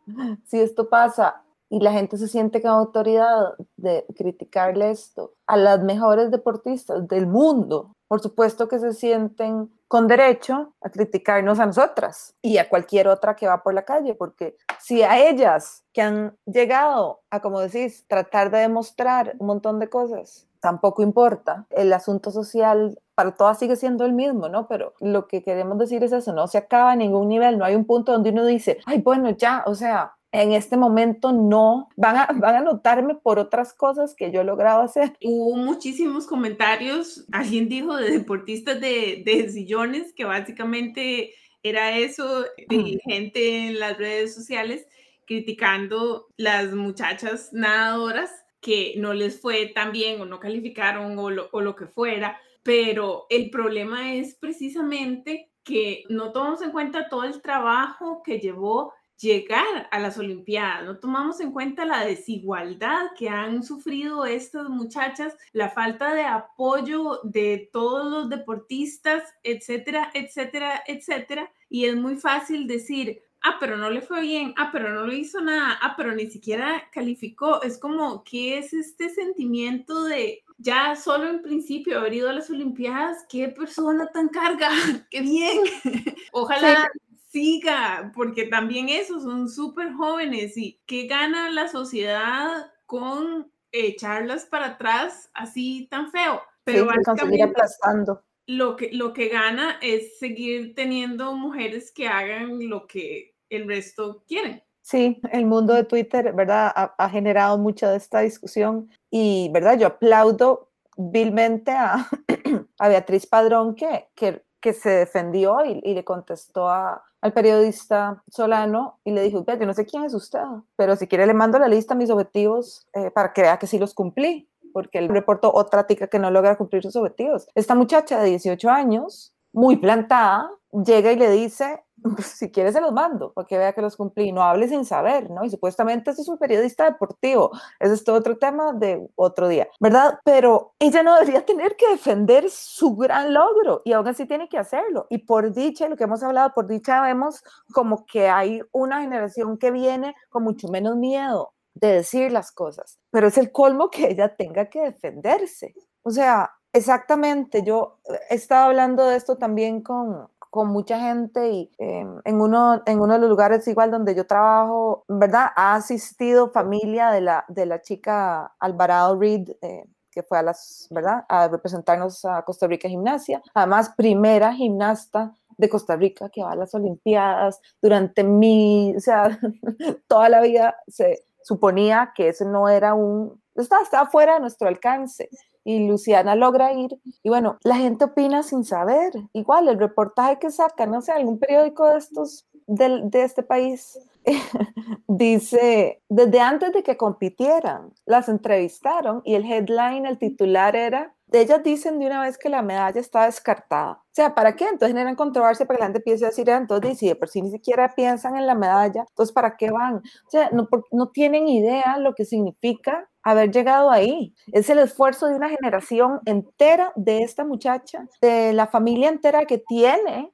si 0.46 0.60
esto 0.60 0.90
pasa 0.90 1.42
y 1.70 1.80
la 1.80 1.92
gente 1.92 2.18
se 2.18 2.28
siente 2.28 2.62
con 2.62 2.72
autoridad 2.72 3.54
de 3.78 4.06
criticarle 4.16 4.92
esto 4.92 5.34
a 5.48 5.58
las 5.58 5.82
mejores 5.84 6.32
deportistas 6.32 7.08
del 7.08 7.28
mundo, 7.28 7.95
por 8.08 8.22
supuesto 8.22 8.68
que 8.68 8.80
se 8.80 8.94
sienten 8.94 9.72
con 9.88 10.08
derecho 10.08 10.74
a 10.82 10.90
criticarnos 10.90 11.60
a 11.60 11.66
nosotras 11.66 12.36
y 12.42 12.58
a 12.58 12.70
cualquier 12.70 13.08
otra 13.08 13.36
que 13.36 13.48
va 13.48 13.64
por 13.64 13.74
la 13.74 13.86
calle, 13.86 14.16
porque 14.16 14.58
si 14.80 15.04
a 15.04 15.18
ellas 15.18 15.84
que 15.94 16.02
han 16.02 16.38
llegado 16.46 17.22
a, 17.30 17.42
como 17.42 17.60
decís, 17.60 18.06
tratar 18.08 18.52
de 18.52 18.60
demostrar 18.60 19.36
un 19.40 19.48
montón 19.48 19.80
de 19.80 19.90
cosas, 19.90 20.48
tampoco 20.60 21.04
importa, 21.04 21.68
el 21.70 21.94
asunto 21.94 22.32
social 22.32 23.00
para 23.14 23.36
todas 23.36 23.60
sigue 23.60 23.76
siendo 23.76 24.04
el 24.04 24.14
mismo, 24.14 24.50
¿no? 24.50 24.68
Pero 24.68 24.94
lo 25.00 25.28
que 25.28 25.44
queremos 25.44 25.78
decir 25.78 26.04
es 26.04 26.12
eso, 26.12 26.34
no 26.34 26.48
se 26.48 26.58
acaba 26.58 26.92
a 26.92 26.96
ningún 26.96 27.30
nivel, 27.30 27.58
no 27.58 27.66
hay 27.66 27.76
un 27.76 27.86
punto 27.86 28.12
donde 28.12 28.32
uno 28.32 28.46
dice, 28.46 28.80
ay, 28.86 29.02
bueno, 29.02 29.30
ya, 29.30 29.64
o 29.68 29.76
sea, 29.76 30.15
en 30.42 30.52
este 30.52 30.78
momento 30.78 31.32
no 31.32 31.90
van 31.96 32.18
a, 32.18 32.28
van 32.40 32.56
a 32.56 32.62
notarme 32.62 33.16
por 33.16 33.40
otras 33.40 33.74
cosas 33.74 34.16
que 34.16 34.32
yo 34.32 34.42
he 34.42 34.44
logrado 34.46 34.82
hacer. 34.82 35.18
Hubo 35.24 35.56
muchísimos 35.56 36.28
comentarios, 36.28 37.26
alguien 37.32 37.70
dijo 37.70 37.96
de 37.96 38.12
deportistas 38.12 38.80
de, 38.82 39.24
de 39.26 39.50
sillones, 39.50 40.14
que 40.14 40.26
básicamente 40.26 41.34
era 41.64 41.98
eso, 41.98 42.44
de 42.70 43.00
gente 43.04 43.68
en 43.68 43.80
las 43.80 43.98
redes 43.98 44.36
sociales 44.36 44.86
criticando 45.26 46.28
las 46.38 46.74
muchachas 46.74 47.50
nadadoras 47.52 48.30
que 48.62 48.94
no 48.98 49.14
les 49.14 49.42
fue 49.42 49.68
tan 49.68 49.92
bien 49.92 50.22
o 50.22 50.26
no 50.26 50.40
calificaron 50.40 51.18
o 51.18 51.30
lo, 51.30 51.50
o 51.52 51.62
lo 51.62 51.76
que 51.76 51.88
fuera, 51.88 52.40
pero 52.64 53.26
el 53.30 53.50
problema 53.50 54.14
es 54.14 54.36
precisamente 54.36 55.52
que 55.64 56.04
no 56.10 56.32
tomamos 56.32 56.62
en 56.62 56.72
cuenta 56.72 57.10
todo 57.10 57.24
el 57.24 57.42
trabajo 57.42 58.22
que 58.24 58.40
llevó 58.40 58.94
llegar 59.20 59.88
a 59.92 60.00
las 60.00 60.18
Olimpiadas. 60.18 60.84
No 60.86 61.00
tomamos 61.00 61.40
en 61.40 61.52
cuenta 61.52 61.86
la 61.86 62.06
desigualdad 62.06 63.08
que 63.18 63.30
han 63.30 63.64
sufrido 63.64 64.26
estas 64.26 64.70
muchachas, 64.70 65.38
la 65.54 65.70
falta 65.70 66.14
de 66.14 66.24
apoyo 66.24 67.20
de 67.24 67.70
todos 67.72 68.12
los 68.12 68.30
deportistas, 68.30 69.24
etcétera, 69.44 70.12
etcétera, 70.14 70.84
etcétera. 70.86 71.52
Y 71.70 71.86
es 71.86 71.96
muy 71.96 72.16
fácil 72.18 72.68
decir, 72.68 73.22
ah, 73.42 73.58
pero 73.60 73.78
no 73.78 73.90
le 73.90 74.02
fue 74.02 74.22
bien, 74.22 74.54
ah, 74.58 74.70
pero 74.72 74.94
no 74.94 75.06
lo 75.06 75.14
hizo 75.14 75.42
nada, 75.42 75.78
ah, 75.82 75.94
pero 75.96 76.14
ni 76.14 76.28
siquiera 76.28 76.90
calificó. 76.92 77.62
Es 77.62 77.78
como, 77.78 78.24
¿qué 78.24 78.58
es 78.58 78.74
este 78.74 79.10
sentimiento 79.10 80.04
de 80.04 80.44
ya 80.58 80.96
solo 80.96 81.28
en 81.28 81.42
principio 81.42 82.00
haber 82.00 82.14
ido 82.14 82.30
a 82.30 82.34
las 82.34 82.50
Olimpiadas? 82.50 83.26
¿Qué 83.30 83.50
persona 83.50 84.08
tan 84.08 84.30
carga? 84.30 84.70
¡Qué 85.10 85.22
bien! 85.22 85.60
Ojalá 86.32 86.90
siga, 87.36 88.14
porque 88.16 88.46
también 88.46 88.88
esos 88.88 89.24
son 89.24 89.50
súper 89.50 89.92
jóvenes 89.92 90.56
y 90.56 90.80
¿qué 90.86 91.06
gana 91.06 91.50
la 91.50 91.68
sociedad 91.68 92.72
con 92.86 93.52
echarlas 93.74 94.46
para 94.46 94.68
atrás 94.68 95.30
así 95.34 95.86
tan 95.92 96.12
feo? 96.12 96.40
Pero 96.64 96.88
sí, 97.30 97.42
aplastando. 97.42 98.24
Lo 98.48 98.78
que, 98.78 98.90
lo 98.94 99.12
que 99.12 99.28
gana 99.28 99.80
es 99.82 100.18
seguir 100.18 100.76
teniendo 100.76 101.34
mujeres 101.34 101.92
que 101.92 102.08
hagan 102.08 102.70
lo 102.70 102.88
que 102.88 103.36
el 103.50 103.68
resto 103.68 104.24
quiere. 104.26 104.64
Sí, 104.82 105.20
el 105.34 105.46
mundo 105.46 105.74
de 105.74 105.84
Twitter, 105.84 106.32
¿verdad? 106.32 106.72
Ha, 106.74 107.10
generado 107.10 107.58
mucha 107.58 107.92
de 107.92 107.98
esta 107.98 108.22
discusión 108.22 108.90
y, 109.12 109.50
¿verdad? 109.52 109.78
Yo 109.78 109.88
aplaudo 109.88 110.72
vilmente 110.96 111.72
a, 111.72 112.08
a 112.80 112.88
Beatriz 112.88 113.28
Padrón 113.28 113.76
que, 113.76 114.08
que, 114.16 114.45
que 114.66 114.74
se 114.74 114.90
defendió 114.90 115.64
y, 115.64 115.94
le 115.94 116.04
contestó 116.04 116.68
al 116.68 117.34
periodista 117.36 118.24
Solano 118.32 118.98
y 119.04 119.12
le 119.12 119.22
dijo, 119.22 119.46
yo 119.48 119.66
no 119.68 119.76
sé 119.76 119.86
quién 119.86 120.06
es 120.06 120.16
usted, 120.16 120.42
pero 120.76 120.96
si 120.96 121.06
quiere 121.06 121.28
le 121.28 121.36
mando 121.36 121.60
la 121.60 121.68
lista 121.68 121.94
de 121.94 122.00
mis 122.00 122.10
objetivos 122.10 122.88
eh, 122.94 123.12
para 123.12 123.32
que 123.32 123.44
vea 123.44 123.60
que 123.60 123.68
sí 123.68 123.78
los 123.78 123.94
cumplí, 123.94 124.50
porque 124.74 124.98
él 124.98 125.10
reportó 125.10 125.54
otra 125.54 125.86
tica 125.86 126.08
que 126.08 126.18
no 126.18 126.32
logra 126.32 126.58
cumplir 126.58 126.82
sus 126.82 126.96
objetivos. 126.96 127.48
Esta 127.54 127.76
muchacha 127.76 128.20
de 128.20 128.30
18 128.30 128.68
años, 128.72 129.36
muy 129.54 129.76
plantada, 129.76 130.50
llega 130.72 131.12
y 131.12 131.16
le 131.16 131.30
dice, 131.30 131.84
si 132.24 132.52
quieres 132.52 132.74
se 132.74 132.82
los 132.82 132.92
mando, 132.92 133.34
para 133.34 133.48
que 133.48 133.58
vea 133.58 133.74
que 133.74 133.82
los 133.82 133.96
cumplí, 133.96 134.32
no 134.32 134.44
hable 134.44 134.68
sin 134.68 134.86
saber, 134.86 135.30
¿no? 135.30 135.44
Y 135.44 135.50
supuestamente 135.50 136.12
es 136.12 136.28
un 136.28 136.38
periodista 136.38 136.86
deportivo, 136.86 137.52
ese 137.80 137.94
es 137.94 138.04
todo 138.04 138.18
otro 138.18 138.38
tema 138.38 138.74
de 138.74 139.08
otro 139.16 139.48
día, 139.48 139.68
¿verdad? 139.80 140.20
Pero 140.24 140.74
ella 140.80 141.04
no 141.04 141.16
debería 141.16 141.46
tener 141.46 141.76
que 141.76 141.90
defender 141.90 142.50
su 142.50 142.96
gran 142.96 143.34
logro 143.34 143.82
y 143.86 143.94
aún 143.94 144.08
así 144.08 144.26
tiene 144.26 144.50
que 144.50 144.58
hacerlo. 144.58 145.08
Y 145.10 145.20
por 145.20 145.54
dicha, 145.54 145.88
lo 145.88 145.96
que 145.96 146.04
hemos 146.06 146.24
hablado, 146.24 146.54
por 146.54 146.68
dicha 146.68 147.02
vemos 147.02 147.44
como 147.74 148.06
que 148.06 148.30
hay 148.30 148.62
una 148.72 149.02
generación 149.02 149.58
que 149.58 149.72
viene 149.72 150.16
con 150.30 150.44
mucho 150.44 150.68
menos 150.68 150.96
miedo 150.96 151.54
de 151.74 151.92
decir 151.92 152.32
las 152.32 152.52
cosas, 152.52 153.00
pero 153.12 153.28
es 153.28 153.38
el 153.38 153.52
colmo 153.52 153.90
que 153.90 154.10
ella 154.10 154.36
tenga 154.36 154.70
que 154.70 154.82
defenderse. 154.82 155.76
O 156.04 156.10
sea, 156.12 156.52
exactamente, 156.72 157.64
yo 157.64 158.00
he 158.30 158.36
estado 158.36 158.66
hablando 158.66 159.06
de 159.06 159.18
esto 159.18 159.38
también 159.38 159.82
con, 159.82 160.30
con 160.56 160.70
mucha 160.70 160.98
gente 160.98 161.52
y 161.52 161.70
em, 161.80 162.22
en, 162.24 162.40
uno, 162.40 162.82
en 162.86 163.02
uno 163.02 163.16
de 163.16 163.20
los 163.20 163.30
lugares 163.30 163.68
igual 163.68 163.92
donde 163.92 164.16
yo 164.16 164.26
trabajo, 164.26 165.04
¿verdad? 165.10 165.48
Ha 165.54 165.76
asistido 165.76 166.50
familia 166.50 167.12
de 167.12 167.20
la, 167.20 167.44
de 167.50 167.66
la 167.66 167.82
chica 167.82 168.56
Alvarado 168.60 169.20
Reed. 169.20 169.50
Eh, 169.62 169.84
que 170.12 170.24
fue 170.24 170.38
a 170.38 170.44
las, 170.44 170.88
¿verdad? 170.92 171.26
A 171.28 171.50
representarnos 171.50 172.24
a 172.24 172.42
Costa 172.44 172.68
Rica 172.68 172.88
Gimnasia. 172.88 173.42
Además, 173.54 173.92
primera 173.98 174.54
gimnasta 174.54 175.34
de 175.58 175.68
Costa 175.68 175.98
Rica 175.98 176.30
que 176.30 176.42
va 176.42 176.54
a 176.54 176.56
las 176.56 176.74
Olimpiadas 176.74 177.60
durante 177.82 178.24
mi, 178.24 178.96
o 178.96 179.00
sea, 179.02 179.38
toda 180.08 180.30
la 180.30 180.40
vida 180.40 180.78
se 180.88 181.26
suponía 181.44 182.14
que 182.16 182.30
eso 182.30 182.46
no 182.46 182.70
era 182.70 182.94
un, 182.94 183.42
estaba, 183.56 183.84
estaba 183.84 184.10
fuera 184.10 184.36
de 184.36 184.40
nuestro 184.40 184.70
alcance 184.70 185.28
y 185.66 185.86
Luciana 185.88 186.36
logra 186.36 186.72
ir. 186.72 186.98
Y 187.24 187.30
bueno, 187.30 187.58
la 187.64 187.76
gente 187.76 188.06
opina 188.06 188.44
sin 188.44 188.64
saber. 188.64 189.12
Igual, 189.34 189.68
el 189.68 189.80
reportaje 189.80 190.40
que 190.40 190.52
saca, 190.52 190.86
no 190.86 191.02
sé, 191.02 191.12
algún 191.12 191.40
periódico 191.40 191.90
de 191.90 191.98
estos, 191.98 192.46
de, 192.68 193.02
de 193.04 193.24
este 193.24 193.44
país, 193.44 194.00
dice, 195.08 196.02
desde 196.08 196.40
antes 196.40 196.72
de 196.72 196.84
que 196.84 196.96
compitieran, 196.96 197.92
las 198.06 198.30
entrevistaron 198.30 199.22
y 199.26 199.36
el 199.36 199.52
headline, 199.52 200.06
el 200.06 200.18
titular 200.18 200.76
era 200.76 201.16
ellas 201.40 201.64
dicen 201.64 202.00
de 202.00 202.08
una 202.08 202.22
vez 202.22 202.38
que 202.38 202.50
la 202.50 202.62
medalla 202.62 203.00
está 203.00 203.26
descartada. 203.26 203.94
O 203.94 204.14
sea, 204.14 204.36
¿para 204.36 204.56
qué? 204.56 204.66
Entonces 204.66 204.90
generan 204.90 205.16
controversia 205.16 205.66
para 205.66 205.78
que 205.78 205.82
la 205.82 205.92
gente 205.92 206.26
a 206.26 206.28
decir, 206.28 206.50
ah, 206.52 206.58
entonces, 206.58 206.98
si 206.98 207.08
de 207.08 207.16
por 207.16 207.30
sí 207.30 207.42
ni 207.42 207.52
siquiera 207.52 207.94
piensan 207.96 208.36
en 208.38 208.48
la 208.48 208.56
medalla, 208.56 209.06
entonces, 209.10 209.34
¿para 209.34 209.58
qué 209.58 209.72
van? 209.72 209.98
O 209.98 210.30
sea, 210.30 210.50
no, 210.52 210.68
no 210.92 211.10
tienen 211.10 211.48
idea 211.48 211.98
lo 211.98 212.14
que 212.14 212.26
significa 212.26 213.10
haber 213.26 213.52
llegado 213.52 213.92
ahí. 213.92 214.34
Es 214.54 214.70
el 214.70 214.80
esfuerzo 214.80 215.28
de 215.28 215.36
una 215.36 215.50
generación 215.50 216.22
entera 216.26 216.94
de 216.96 217.24
esta 217.24 217.44
muchacha, 217.44 218.08
de 218.22 218.54
la 218.54 218.68
familia 218.68 219.10
entera 219.10 219.46
que 219.46 219.58
tiene 219.58 220.32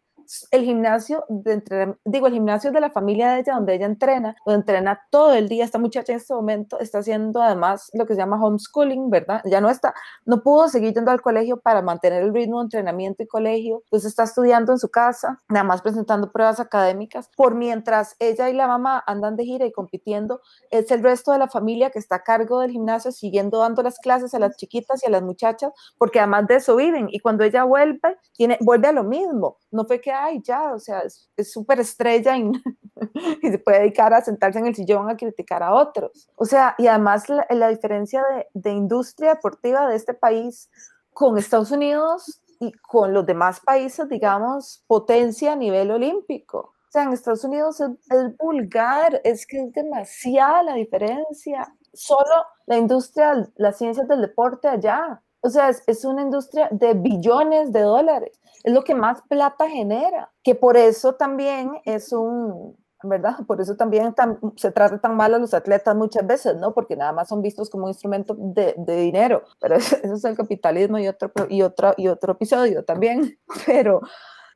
el 0.51 0.63
gimnasio, 0.63 1.25
de 1.29 1.95
digo, 2.05 2.27
el 2.27 2.33
gimnasio 2.33 2.71
de 2.71 2.79
la 2.79 2.89
familia 2.89 3.31
de 3.31 3.41
ella, 3.41 3.55
donde 3.55 3.75
ella 3.75 3.85
entrena, 3.85 4.35
donde 4.45 4.59
entrena 4.59 5.01
todo 5.09 5.33
el 5.33 5.47
día. 5.47 5.63
Esta 5.63 5.79
muchacha 5.79 6.11
en 6.13 6.17
este 6.17 6.33
momento 6.33 6.79
está 6.79 6.99
haciendo 6.99 7.41
además 7.41 7.89
lo 7.93 8.05
que 8.05 8.13
se 8.13 8.19
llama 8.19 8.43
homeschooling, 8.43 9.09
¿verdad? 9.09 9.41
Ya 9.45 9.61
no 9.61 9.69
está, 9.69 9.93
no 10.25 10.41
pudo 10.41 10.67
seguir 10.67 10.93
yendo 10.93 11.11
al 11.11 11.21
colegio 11.21 11.59
para 11.59 11.81
mantener 11.81 12.23
el 12.23 12.33
ritmo 12.33 12.59
de 12.59 12.65
entrenamiento 12.65 13.23
y 13.23 13.27
colegio, 13.27 13.81
entonces 13.85 14.09
está 14.09 14.23
estudiando 14.23 14.71
en 14.71 14.79
su 14.79 14.89
casa, 14.89 15.41
nada 15.49 15.63
más 15.63 15.81
presentando 15.81 16.31
pruebas 16.31 16.59
académicas, 16.59 17.29
por 17.35 17.55
mientras 17.55 18.15
ella 18.19 18.49
y 18.49 18.53
la 18.53 18.67
mamá 18.67 19.03
andan 19.05 19.35
de 19.35 19.45
gira 19.45 19.65
y 19.65 19.71
compitiendo, 19.71 20.41
es 20.69 20.91
el 20.91 21.03
resto 21.03 21.31
de 21.31 21.39
la 21.39 21.47
familia 21.47 21.89
que 21.91 21.99
está 21.99 22.15
a 22.17 22.23
cargo 22.23 22.59
del 22.59 22.71
gimnasio, 22.71 23.11
siguiendo 23.11 23.59
dando 23.59 23.83
las 23.83 23.99
clases 23.99 24.33
a 24.33 24.39
las 24.39 24.55
chiquitas 24.57 25.03
y 25.03 25.07
a 25.07 25.09
las 25.09 25.21
muchachas, 25.21 25.71
porque 25.97 26.19
además 26.19 26.47
de 26.47 26.55
eso 26.55 26.75
viven, 26.75 27.07
y 27.09 27.19
cuando 27.19 27.43
ella 27.43 27.63
vuelve, 27.63 28.17
tiene, 28.33 28.57
vuelve 28.61 28.87
a 28.87 28.91
lo 28.91 29.03
mismo, 29.03 29.57
no 29.71 29.85
fue 29.85 30.01
que 30.01 30.11
ay, 30.21 30.41
ya, 30.43 30.73
o 30.73 30.79
sea, 30.79 31.03
es 31.03 31.51
súper 31.51 31.79
estrella 31.79 32.37
y, 32.37 32.51
y, 33.41 33.51
se 33.51 33.59
puede 33.59 33.79
dedicar 33.79 34.13
a 34.13 34.21
sentarse 34.21 34.59
en 34.59 34.67
el 34.67 34.75
sillón 34.75 35.09
a 35.09 35.17
criticar 35.17 35.63
a 35.63 35.73
otros. 35.73 36.29
O 36.35 36.45
sea, 36.45 36.75
y 36.77 36.87
además 36.87 37.29
la, 37.29 37.45
la 37.49 37.69
diferencia 37.69 38.23
de, 38.33 38.47
de, 38.53 38.71
industria 38.71 39.35
deportiva 39.35 39.87
de 39.87 39.95
este 39.95 40.13
país 40.13 40.69
con 41.13 41.37
Estados 41.37 41.71
Unidos 41.71 42.41
y 42.59 42.71
con 42.73 43.13
los 43.13 43.25
demás 43.25 43.59
países, 43.59 44.07
digamos, 44.07 44.83
potencia 44.87 45.53
a 45.53 45.55
nivel 45.55 45.91
olímpico. 45.91 46.57
O 46.59 46.91
sea, 46.91 47.03
en 47.03 47.13
Estados 47.13 47.43
Unidos 47.43 47.79
es, 47.79 47.89
es 48.09 48.37
vulgar, 48.37 49.21
es 49.23 49.47
que 49.47 49.57
es 49.57 49.73
demasiada 49.73 50.63
la 50.63 50.73
diferencia. 50.75 51.73
Solo 51.93 52.45
la 52.65 52.77
industria, 52.77 53.49
las 53.55 53.77
ciencias 53.77 54.07
del 54.07 54.21
deporte 54.21 54.67
allá. 54.67 55.21
O 55.41 55.49
sea, 55.49 55.69
es, 55.69 55.83
es 55.87 56.05
una 56.05 56.21
industria 56.21 56.67
de 56.71 56.93
billones 56.93 57.71
de 57.71 57.81
dólares 57.81 58.40
es 58.63 58.73
lo 58.73 58.83
que 58.83 58.95
más 58.95 59.21
plata 59.23 59.69
genera, 59.69 60.31
que 60.43 60.55
por 60.55 60.77
eso 60.77 61.15
también 61.15 61.71
es 61.85 62.11
un, 62.13 62.77
¿verdad? 63.03 63.37
Por 63.47 63.61
eso 63.61 63.75
también 63.75 64.13
se 64.55 64.71
trata 64.71 64.99
tan 64.99 65.15
mal 65.15 65.33
a 65.33 65.39
los 65.39 65.53
atletas 65.53 65.95
muchas 65.95 66.25
veces, 66.25 66.55
¿no? 66.57 66.73
Porque 66.73 66.95
nada 66.95 67.13
más 67.13 67.29
son 67.29 67.41
vistos 67.41 67.69
como 67.69 67.85
un 67.85 67.89
instrumento 67.89 68.35
de, 68.37 68.75
dinero, 68.77 69.43
pero 69.59 69.75
eso, 69.75 69.97
es 70.03 70.23
el 70.23 70.35
capitalismo 70.35 70.99
y 70.99 71.07
otro, 71.07 71.31
y, 71.49 71.61
otro, 71.61 71.93
y 71.97 72.07
otro 72.07 72.33
episodio 72.33 72.83
también, 72.83 73.37
pero 73.65 74.01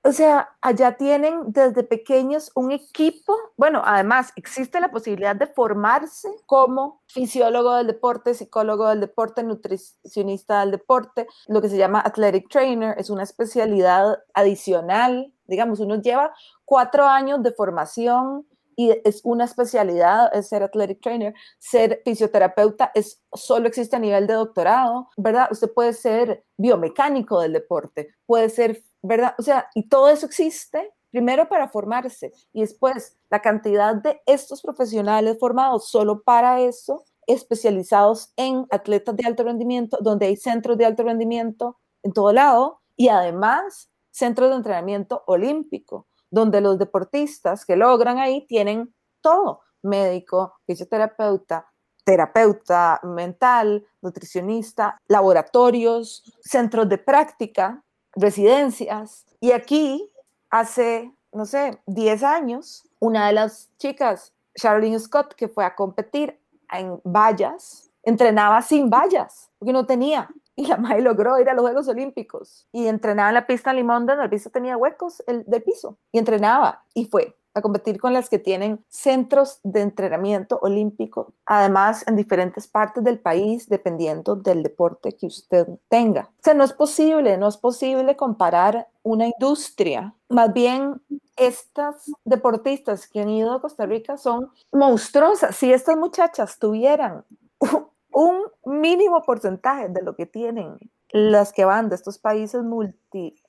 o 0.05 0.11
sea, 0.11 0.55
allá 0.61 0.97
tienen 0.97 1.51
desde 1.51 1.81
pequeños 1.83 2.51
un 2.53 2.71
equipo. 2.71 3.35
Bueno, 3.57 3.81
además 3.83 4.31
existe 4.35 4.79
la 4.79 4.91
posibilidad 4.91 5.35
de 5.35 5.47
formarse 5.47 6.29
como 6.45 7.01
fisiólogo 7.07 7.73
del 7.73 7.87
deporte, 7.87 8.35
psicólogo 8.35 8.87
del 8.87 8.99
deporte, 8.99 9.41
nutricionista 9.41 10.59
del 10.59 10.69
deporte, 10.69 11.25
lo 11.47 11.59
que 11.59 11.69
se 11.69 11.77
llama 11.77 12.01
athletic 12.01 12.47
trainer, 12.49 12.95
es 12.99 13.09
una 13.09 13.23
especialidad 13.23 14.19
adicional. 14.35 15.33
Digamos, 15.45 15.79
uno 15.79 15.99
lleva 15.99 16.35
cuatro 16.65 17.05
años 17.05 17.41
de 17.41 17.51
formación 17.51 18.45
y 18.75 18.91
es 19.03 19.21
una 19.23 19.45
especialidad 19.45 20.35
es 20.35 20.49
ser 20.49 20.63
athletic 20.63 21.01
trainer, 21.01 21.33
ser 21.59 22.01
fisioterapeuta 22.03 22.91
es 22.93 23.21
solo 23.33 23.67
existe 23.67 23.95
a 23.95 23.99
nivel 23.99 24.27
de 24.27 24.33
doctorado, 24.33 25.09
¿verdad? 25.17 25.47
Usted 25.51 25.71
puede 25.73 25.93
ser 25.93 26.43
biomecánico 26.57 27.39
del 27.39 27.53
deporte, 27.53 28.15
puede 28.25 28.49
ser, 28.49 28.83
¿verdad? 29.05 29.35
O 29.37 29.41
sea, 29.41 29.69
y 29.73 29.87
todo 29.87 30.09
eso 30.09 30.25
existe 30.25 30.93
primero 31.11 31.47
para 31.47 31.69
formarse 31.69 32.33
y 32.51 32.61
después 32.61 33.17
la 33.29 33.41
cantidad 33.41 33.95
de 33.95 34.21
estos 34.25 34.61
profesionales 34.61 35.37
formados 35.39 35.89
solo 35.89 36.21
para 36.23 36.59
eso, 36.59 37.05
especializados 37.25 38.33
en 38.35 38.67
atletas 38.69 39.15
de 39.15 39.25
alto 39.25 39.43
rendimiento, 39.43 39.97
donde 40.01 40.25
hay 40.25 40.35
centros 40.35 40.77
de 40.77 40.85
alto 40.85 41.03
rendimiento 41.03 41.77
en 42.03 42.11
todo 42.11 42.33
lado 42.33 42.81
y 42.97 43.07
además 43.07 43.89
centros 44.11 44.49
de 44.49 44.57
entrenamiento 44.57 45.23
olímpico 45.25 46.07
donde 46.35 46.59
los 46.59 46.77
deportistas 46.77 47.65
que 47.65 47.77
logran 47.77 48.17
ahí 48.17 48.45
tienen 48.45 48.93
todo, 49.21 49.61
médico, 49.81 50.55
fisioterapeuta, 50.65 51.65
terapeuta 52.03 52.99
mental, 53.03 53.87
nutricionista, 54.01 54.99
laboratorios, 55.07 56.23
centros 56.41 56.89
de 56.89 56.97
práctica, 56.97 57.84
residencias. 58.15 59.25
Y 59.39 59.51
aquí, 59.51 60.11
hace, 60.49 61.11
no 61.31 61.45
sé, 61.45 61.79
10 61.87 62.23
años, 62.23 62.87
una 62.99 63.27
de 63.27 63.33
las 63.33 63.69
chicas, 63.77 64.33
Charlene 64.55 64.99
Scott, 64.99 65.33
que 65.35 65.47
fue 65.47 65.65
a 65.65 65.75
competir 65.75 66.39
en 66.71 66.99
vallas, 67.03 67.91
entrenaba 68.03 68.61
sin 68.61 68.89
vallas, 68.89 69.51
porque 69.59 69.73
no 69.73 69.85
tenía. 69.85 70.29
Y 70.57 70.67
la 70.67 70.77
madre 70.77 71.01
logró 71.01 71.37
ir 71.39 71.49
a 71.49 71.53
los 71.53 71.63
Juegos 71.63 71.87
Olímpicos. 71.89 72.65
Y 72.71 72.87
entrenaba 72.87 73.29
en 73.29 73.35
la 73.35 73.45
pista 73.45 73.71
en 73.71 73.75
Limón, 73.75 74.05
donde 74.05 74.23
el 74.23 74.29
piso 74.29 74.49
tenía 74.49 74.77
huecos 74.77 75.21
el, 75.27 75.43
del 75.45 75.61
piso. 75.61 75.97
Y 76.13 76.19
entrenaba. 76.19 76.85
Y 76.93 77.05
fue 77.05 77.35
a 77.55 77.61
competir 77.61 77.99
con 77.99 78.13
las 78.13 78.29
que 78.29 78.37
tienen 78.37 78.83
centros 78.89 79.59
de 79.63 79.81
entrenamiento 79.81 80.59
olímpico, 80.61 81.33
además 81.45 82.05
en 82.05 82.17
diferentes 82.17 82.67
partes 82.67 83.03
del 83.03 83.17
país, 83.17 83.69
dependiendo 83.69 84.35
del 84.35 84.61
deporte 84.61 85.13
que 85.13 85.27
usted 85.27 85.67
tenga. 85.87 86.29
O 86.39 86.43
sea, 86.43 86.53
no 86.53 86.65
es 86.65 86.73
posible, 86.73 87.37
no 87.37 87.47
es 87.47 87.57
posible 87.57 88.17
comparar 88.17 88.89
una 89.03 89.27
industria. 89.27 90.13
Más 90.29 90.53
bien, 90.53 91.01
estas 91.37 92.11
deportistas 92.25 93.07
que 93.07 93.21
han 93.21 93.29
ido 93.29 93.53
a 93.53 93.61
Costa 93.61 93.85
Rica 93.85 94.17
son 94.17 94.51
monstruosas. 94.73 95.55
Si 95.55 95.71
estas 95.71 95.95
muchachas 95.95 96.59
tuvieran 96.59 97.23
un 98.11 98.41
mínimo 98.65 99.21
porcentaje 99.23 99.87
de 99.87 100.01
lo 100.03 100.15
que 100.15 100.25
tienen 100.25 100.77
las 101.11 101.53
que 101.53 101.63
van 101.63 101.87
de 101.87 101.95
estos 101.95 102.17
países 102.17 102.61
multi, 102.63 103.41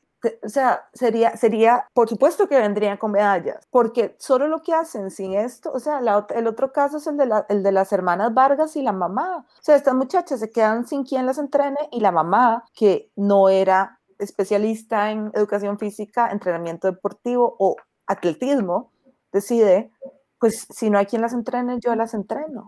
o 0.43 0.49
sea, 0.49 0.89
sería, 0.93 1.37
sería, 1.37 1.87
por 1.93 2.09
supuesto 2.09 2.49
que 2.49 2.59
vendrían 2.59 2.97
con 2.97 3.13
medallas, 3.13 3.67
porque 3.71 4.17
solo 4.19 4.49
lo 4.49 4.63
que 4.63 4.73
hacen 4.73 5.11
sin 5.11 5.35
esto, 5.35 5.71
o 5.73 5.79
sea, 5.79 6.01
el 6.35 6.47
otro 6.47 6.73
caso 6.73 6.97
es 6.99 7.07
el 7.07 7.17
de, 7.17 7.45
el 7.49 7.63
de 7.63 7.73
las 7.73 7.93
hermanas 7.93 8.33
Vargas 8.35 8.77
y 8.77 8.83
la 8.83 8.93
mamá. 8.93 9.47
O 9.47 9.63
sea, 9.63 9.77
estas 9.77 9.95
muchachas 9.95 10.41
se 10.41 10.51
quedan 10.51 10.87
sin 10.87 11.05
quien 11.05 11.27
las 11.27 11.39
entrene 11.39 11.79
y 11.93 12.01
la 12.01 12.13
mamá, 12.13 12.65
que 12.75 13.11
no 13.17 13.49
era 13.49 14.01
especialista 14.19 15.11
en 15.11 15.31
educación 15.35 15.79
física, 15.79 16.31
entrenamiento 16.31 16.91
deportivo 16.91 17.55
o 17.59 17.77
atletismo, 18.07 18.91
decide, 19.33 19.91
pues 20.39 20.67
si 20.71 20.91
no 20.91 20.99
hay 20.99 21.07
quien 21.07 21.23
las 21.23 21.35
entrene, 21.35 21.79
yo 21.81 21.95
las 21.95 22.15
entreno. 22.15 22.67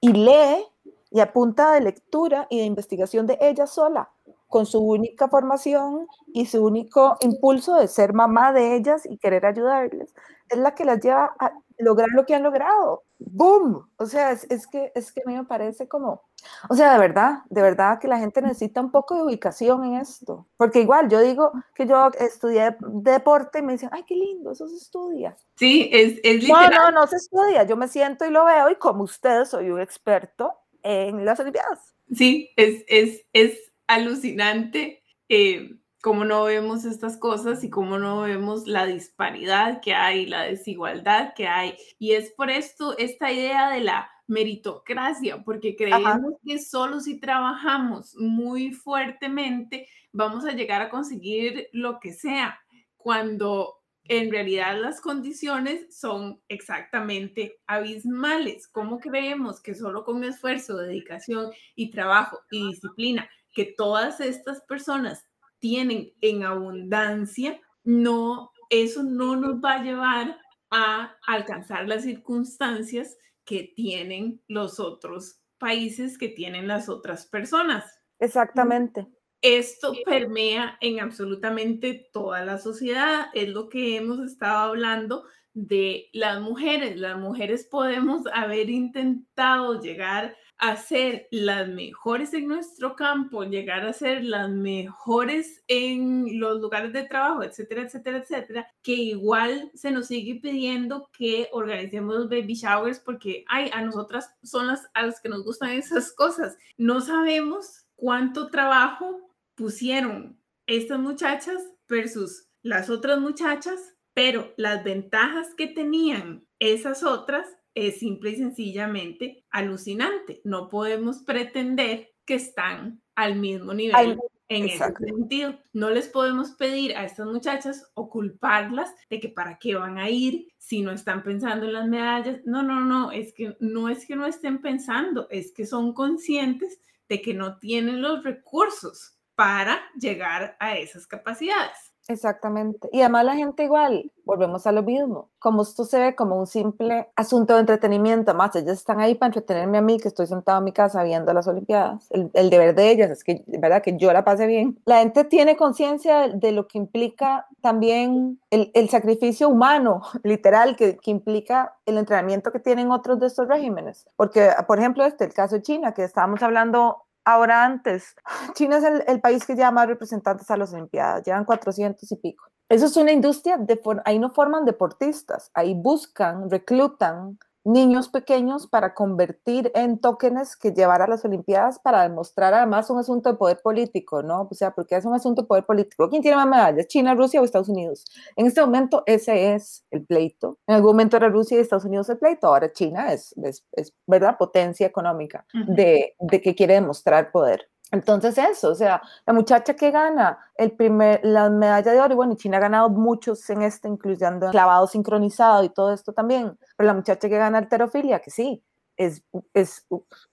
Y 0.00 0.12
lee 0.12 0.66
y 1.10 1.20
a 1.20 1.32
punta 1.32 1.72
de 1.72 1.80
lectura 1.80 2.46
y 2.50 2.58
de 2.58 2.64
investigación 2.64 3.26
de 3.26 3.38
ella 3.40 3.66
sola, 3.66 4.10
con 4.46 4.66
su 4.66 4.80
única 4.80 5.28
formación 5.28 6.06
y 6.32 6.46
su 6.46 6.64
único 6.64 7.16
impulso 7.20 7.74
de 7.76 7.88
ser 7.88 8.12
mamá 8.12 8.52
de 8.52 8.76
ellas 8.76 9.04
y 9.04 9.18
querer 9.18 9.46
ayudarles, 9.46 10.14
es 10.48 10.58
la 10.58 10.74
que 10.74 10.84
las 10.84 11.00
lleva 11.00 11.34
a 11.38 11.52
lograr 11.78 12.08
lo 12.12 12.24
que 12.24 12.34
han 12.34 12.42
logrado. 12.42 13.02
¡Boom! 13.18 13.88
O 13.96 14.06
sea, 14.06 14.30
es, 14.30 14.66
que, 14.66 14.92
es 14.94 15.12
que 15.12 15.22
a 15.24 15.28
mí 15.28 15.34
me 15.34 15.44
parece 15.44 15.88
como, 15.88 16.22
o 16.68 16.74
sea, 16.74 16.92
de 16.92 16.98
verdad, 16.98 17.38
de 17.48 17.62
verdad 17.62 17.98
que 17.98 18.06
la 18.06 18.18
gente 18.18 18.42
necesita 18.42 18.80
un 18.80 18.90
poco 18.90 19.16
de 19.16 19.22
ubicación 19.22 19.84
en 19.84 19.94
esto. 19.94 20.46
Porque 20.56 20.80
igual 20.80 21.08
yo 21.08 21.20
digo 21.20 21.52
que 21.74 21.86
yo 21.86 22.10
estudié 22.18 22.76
deporte 22.80 23.60
y 23.60 23.62
me 23.62 23.72
dicen, 23.72 23.88
ay, 23.92 24.04
qué 24.06 24.14
lindo, 24.14 24.52
eso 24.52 24.68
se 24.68 24.76
estudia. 24.76 25.36
Sí, 25.56 25.88
es, 25.92 26.20
es 26.22 26.42
literal. 26.42 26.70
No, 26.70 26.90
no, 26.90 27.00
no 27.00 27.06
se 27.06 27.16
estudia. 27.16 27.64
Yo 27.64 27.76
me 27.76 27.88
siento 27.88 28.24
y 28.24 28.30
lo 28.30 28.44
veo 28.44 28.70
y 28.70 28.76
como 28.76 29.04
usted 29.04 29.46
soy 29.46 29.70
un 29.70 29.80
experto, 29.80 30.52
en 30.84 31.24
las 31.24 31.40
Olimpiadas. 31.40 31.94
Sí, 32.12 32.50
es, 32.56 32.84
es, 32.86 33.24
es 33.32 33.72
alucinante 33.86 35.02
eh, 35.28 35.76
cómo 36.02 36.26
no 36.26 36.44
vemos 36.44 36.84
estas 36.84 37.16
cosas 37.16 37.64
y 37.64 37.70
cómo 37.70 37.98
no 37.98 38.20
vemos 38.20 38.66
la 38.66 38.84
disparidad 38.84 39.80
que 39.80 39.94
hay, 39.94 40.26
la 40.26 40.42
desigualdad 40.42 41.32
que 41.34 41.46
hay. 41.46 41.76
Y 41.98 42.12
es 42.12 42.30
por 42.32 42.50
esto 42.50 42.96
esta 42.98 43.32
idea 43.32 43.70
de 43.70 43.80
la 43.80 44.10
meritocracia, 44.26 45.42
porque 45.42 45.76
creemos 45.76 46.34
que 46.44 46.58
solo 46.58 47.00
si 47.00 47.18
trabajamos 47.20 48.14
muy 48.16 48.72
fuertemente 48.72 49.88
vamos 50.12 50.44
a 50.44 50.52
llegar 50.52 50.82
a 50.82 50.90
conseguir 50.90 51.68
lo 51.72 51.98
que 52.00 52.12
sea, 52.12 52.60
cuando 52.96 53.76
en 54.04 54.30
realidad 54.30 54.78
las 54.78 55.00
condiciones 55.00 55.96
son 55.98 56.38
exactamente 56.48 57.60
abismales. 57.66 58.68
¿Cómo 58.68 58.98
creemos 58.98 59.62
que 59.62 59.74
solo 59.74 60.04
con 60.04 60.22
esfuerzo, 60.22 60.76
dedicación 60.76 61.50
y 61.74 61.90
trabajo 61.90 62.40
y 62.50 62.68
disciplina 62.68 63.28
que 63.54 63.74
todas 63.76 64.20
estas 64.20 64.60
personas 64.62 65.24
tienen 65.58 66.12
en 66.20 66.42
abundancia, 66.42 67.60
no, 67.84 68.50
eso 68.68 69.02
no 69.02 69.36
nos 69.36 69.56
va 69.56 69.74
a 69.74 69.82
llevar 69.82 70.38
a 70.70 71.16
alcanzar 71.26 71.88
las 71.88 72.02
circunstancias 72.02 73.16
que 73.44 73.72
tienen 73.76 74.42
los 74.48 74.80
otros 74.80 75.40
países, 75.58 76.18
que 76.18 76.28
tienen 76.28 76.68
las 76.68 76.88
otras 76.88 77.26
personas? 77.26 77.84
Exactamente. 78.18 79.06
Esto 79.40 79.94
permea 80.06 80.78
en 80.80 81.00
absolutamente 81.00 82.08
toda 82.12 82.44
la 82.44 82.58
sociedad. 82.58 83.26
Es 83.34 83.50
lo 83.50 83.68
que 83.68 83.96
hemos 83.96 84.18
estado 84.20 84.70
hablando 84.70 85.24
de 85.52 86.08
las 86.12 86.40
mujeres. 86.40 86.96
Las 86.96 87.18
mujeres 87.18 87.68
podemos 87.70 88.22
haber 88.32 88.70
intentado 88.70 89.80
llegar 89.80 90.34
a 90.58 90.76
ser 90.76 91.26
las 91.30 91.68
mejores 91.68 92.32
en 92.32 92.48
nuestro 92.48 92.96
campo, 92.96 93.44
llegar 93.44 93.84
a 93.84 93.92
ser 93.92 94.24
las 94.24 94.48
mejores 94.48 95.62
en 95.68 96.38
los 96.38 96.60
lugares 96.60 96.92
de 96.92 97.04
trabajo, 97.04 97.42
etcétera, 97.42 97.82
etcétera, 97.82 98.18
etcétera, 98.18 98.68
que 98.82 98.92
igual 98.92 99.70
se 99.74 99.90
nos 99.90 100.06
sigue 100.06 100.36
pidiendo 100.36 101.10
que 101.12 101.48
organicemos 101.52 102.28
baby 102.28 102.54
showers 102.54 103.00
porque, 103.00 103.44
ay, 103.48 103.70
a 103.72 103.82
nosotras 103.82 104.34
son 104.42 104.68
las 104.68 104.88
a 104.94 105.06
las 105.06 105.20
que 105.20 105.28
nos 105.28 105.44
gustan 105.44 105.70
esas 105.70 106.12
cosas. 106.12 106.56
No 106.76 107.00
sabemos 107.00 107.86
cuánto 107.96 108.50
trabajo 108.50 109.30
pusieron 109.54 110.38
estas 110.66 110.98
muchachas 110.98 111.62
versus 111.88 112.48
las 112.62 112.90
otras 112.90 113.20
muchachas, 113.20 113.94
pero 114.14 114.54
las 114.56 114.84
ventajas 114.84 115.54
que 115.54 115.66
tenían 115.66 116.46
esas 116.58 117.02
otras 117.02 117.46
es 117.74 117.98
simple 117.98 118.30
y 118.30 118.36
sencillamente 118.36 119.44
alucinante. 119.50 120.40
No 120.44 120.68
podemos 120.68 121.18
pretender 121.18 122.10
que 122.24 122.34
están 122.34 123.02
al 123.14 123.36
mismo 123.36 123.74
nivel. 123.74 124.18
en 124.48 124.66
ese 124.66 124.92
sentido, 124.98 125.58
no 125.72 125.90
les 125.90 126.08
podemos 126.08 126.52
pedir 126.52 126.96
a 126.96 127.04
estas 127.04 127.26
muchachas 127.26 127.90
o 127.94 128.10
culparlas 128.10 128.94
de 129.08 129.18
que 129.18 129.28
para 129.28 129.58
qué 129.58 129.74
van 129.74 129.98
a 129.98 130.10
ir 130.10 130.48
si 130.58 130.82
no 130.82 130.92
están 130.92 131.22
pensando 131.22 131.66
en 131.66 131.72
las 131.72 131.88
medallas. 131.88 132.40
No, 132.44 132.62
no, 132.62 132.80
no, 132.80 133.10
es 133.10 133.32
que 133.32 133.56
no 133.60 133.88
es 133.88 134.06
que 134.06 134.16
no 134.16 134.26
estén 134.26 134.60
pensando, 134.60 135.28
es 135.30 135.52
que 135.52 135.66
son 135.66 135.94
conscientes 135.94 136.80
de 137.08 137.20
que 137.20 137.34
no 137.34 137.58
tienen 137.58 138.02
los 138.02 138.22
recursos 138.22 139.18
para 139.34 139.80
llegar 139.98 140.56
a 140.60 140.76
esas 140.76 141.06
capacidades. 141.06 141.93
Exactamente. 142.06 142.88
Y 142.92 143.00
además 143.00 143.24
la 143.24 143.34
gente 143.34 143.64
igual, 143.64 144.10
volvemos 144.24 144.66
a 144.66 144.72
lo 144.72 144.82
mismo, 144.82 145.30
como 145.38 145.62
esto 145.62 145.84
se 145.84 145.98
ve 145.98 146.14
como 146.14 146.38
un 146.38 146.46
simple 146.46 147.08
asunto 147.16 147.54
de 147.54 147.60
entretenimiento, 147.60 148.34
más 148.34 148.54
ellas 148.56 148.78
están 148.78 149.00
ahí 149.00 149.14
para 149.14 149.28
entretenerme 149.28 149.78
a 149.78 149.82
mí, 149.82 149.98
que 149.98 150.08
estoy 150.08 150.26
sentado 150.26 150.58
en 150.58 150.64
mi 150.64 150.72
casa 150.72 151.02
viendo 151.02 151.32
las 151.32 151.46
Olimpiadas. 151.46 152.08
El, 152.10 152.50
deber 152.50 152.74
de 152.74 152.90
ellas 152.90 153.10
es 153.10 153.24
que, 153.24 153.42
verdad, 153.46 153.82
que 153.82 153.96
yo 153.96 154.12
la 154.12 154.24
pase 154.24 154.46
bien. 154.46 154.78
La 154.84 154.98
gente 154.98 155.24
tiene 155.24 155.56
conciencia 155.56 156.28
de, 156.28 156.52
lo 156.52 156.68
que 156.68 156.78
implica 156.78 157.46
también 157.62 158.38
el, 158.50 158.70
el 158.74 158.88
sacrificio 158.90 159.48
humano, 159.48 160.02
literal, 160.22 160.76
que, 160.76 160.96
que, 160.98 161.10
implica 161.10 161.76
el 161.86 161.96
entrenamiento 161.96 162.52
que 162.52 162.60
tienen 162.60 162.90
otros 162.90 163.18
de 163.18 163.28
estos 163.28 163.48
regímenes. 163.48 164.06
Porque, 164.16 164.50
por 164.66 164.78
ejemplo, 164.78 165.04
este, 165.04 165.24
el 165.24 165.32
caso 165.32 165.56
de 165.56 165.62
China, 165.62 165.92
que 165.94 166.04
estábamos 166.04 166.42
hablando 166.42 167.03
Ahora 167.24 167.64
antes, 167.64 168.14
China 168.54 168.78
es 168.78 168.84
el, 169.06 169.20
país 169.20 169.46
que 169.46 169.54
lleva 169.54 169.70
más 169.70 169.88
representantes 169.88 170.50
a 170.50 170.56
las 170.56 170.72
Olimpiadas, 170.72 171.24
llevan 171.24 171.44
400 171.44 172.10
y 172.10 172.16
pico. 172.16 172.44
Eso 172.68 172.86
es 172.86 172.96
una 172.96 173.12
industria, 173.12 173.56
de, 173.58 173.80
ahí 174.04 174.18
no 174.18 174.30
forman 174.30 174.64
deportistas, 174.64 175.50
ahí 175.54 175.74
buscan, 175.74 176.50
reclutan 176.50 177.38
niños 177.64 178.08
pequeños 178.08 178.66
para 178.66 178.94
convertir 178.94 179.72
en 179.74 179.98
tokens 179.98 180.56
que 180.56 180.72
llevar 180.72 181.02
a 181.02 181.06
las 181.06 181.24
Olimpiadas 181.24 181.78
para 181.78 182.02
demostrar 182.02 182.52
además 182.52 182.90
un 182.90 182.98
asunto 182.98 183.30
de 183.30 183.38
poder 183.38 183.60
político, 183.62 184.22
¿no? 184.22 184.46
O 184.50 184.54
sea, 184.54 184.72
porque 184.72 184.96
es 184.96 185.04
un 185.04 185.14
asunto 185.14 185.42
de 185.42 185.48
poder 185.48 185.64
político. 185.64 186.08
¿Quién 186.10 186.22
tiene 186.22 186.36
más 186.36 186.46
medallas? 186.46 186.86
¿China, 186.86 187.14
Rusia 187.14 187.40
o 187.40 187.44
Estados 187.44 187.68
Unidos? 187.68 188.04
En 188.36 188.46
este 188.46 188.60
momento 188.60 189.02
ese 189.06 189.54
es 189.54 189.84
el 189.90 190.04
pleito. 190.04 190.58
En 190.66 190.76
algún 190.76 190.92
momento 190.92 191.16
era 191.16 191.28
Rusia 191.28 191.56
y 191.56 191.60
Estados 191.60 191.84
Unidos 191.84 192.08
el 192.10 192.18
pleito, 192.18 192.48
ahora 192.48 192.70
China 192.72 193.12
es, 193.12 193.34
es, 193.42 193.64
es 193.72 193.94
¿verdad? 194.06 194.36
Potencia 194.38 194.86
económica 194.86 195.46
de, 195.52 196.14
de 196.18 196.40
que 196.40 196.54
quiere 196.54 196.74
demostrar 196.74 197.32
poder. 197.32 197.68
Entonces 197.94 198.36
eso, 198.36 198.70
o 198.70 198.74
sea, 198.74 199.00
la 199.24 199.32
muchacha 199.32 199.74
que 199.74 199.90
gana 199.90 200.38
el 200.56 200.72
primer, 200.72 201.20
la 201.22 201.48
medalla 201.48 201.92
de 201.92 202.00
oro, 202.00 202.12
y 202.12 202.16
bueno, 202.16 202.34
China 202.34 202.56
ha 202.56 202.60
ganado 202.60 202.90
muchos 202.90 203.48
en 203.50 203.62
este, 203.62 203.88
incluyendo 203.88 204.50
clavado 204.50 204.86
sincronizado 204.86 205.62
y 205.62 205.68
todo 205.68 205.92
esto 205.92 206.12
también, 206.12 206.58
pero 206.76 206.88
la 206.88 206.94
muchacha 206.94 207.28
que 207.28 207.38
gana 207.38 207.58
alterofilia, 207.58 208.18
que 208.18 208.30
sí, 208.30 208.64
es, 208.96 209.22
es 209.54 209.86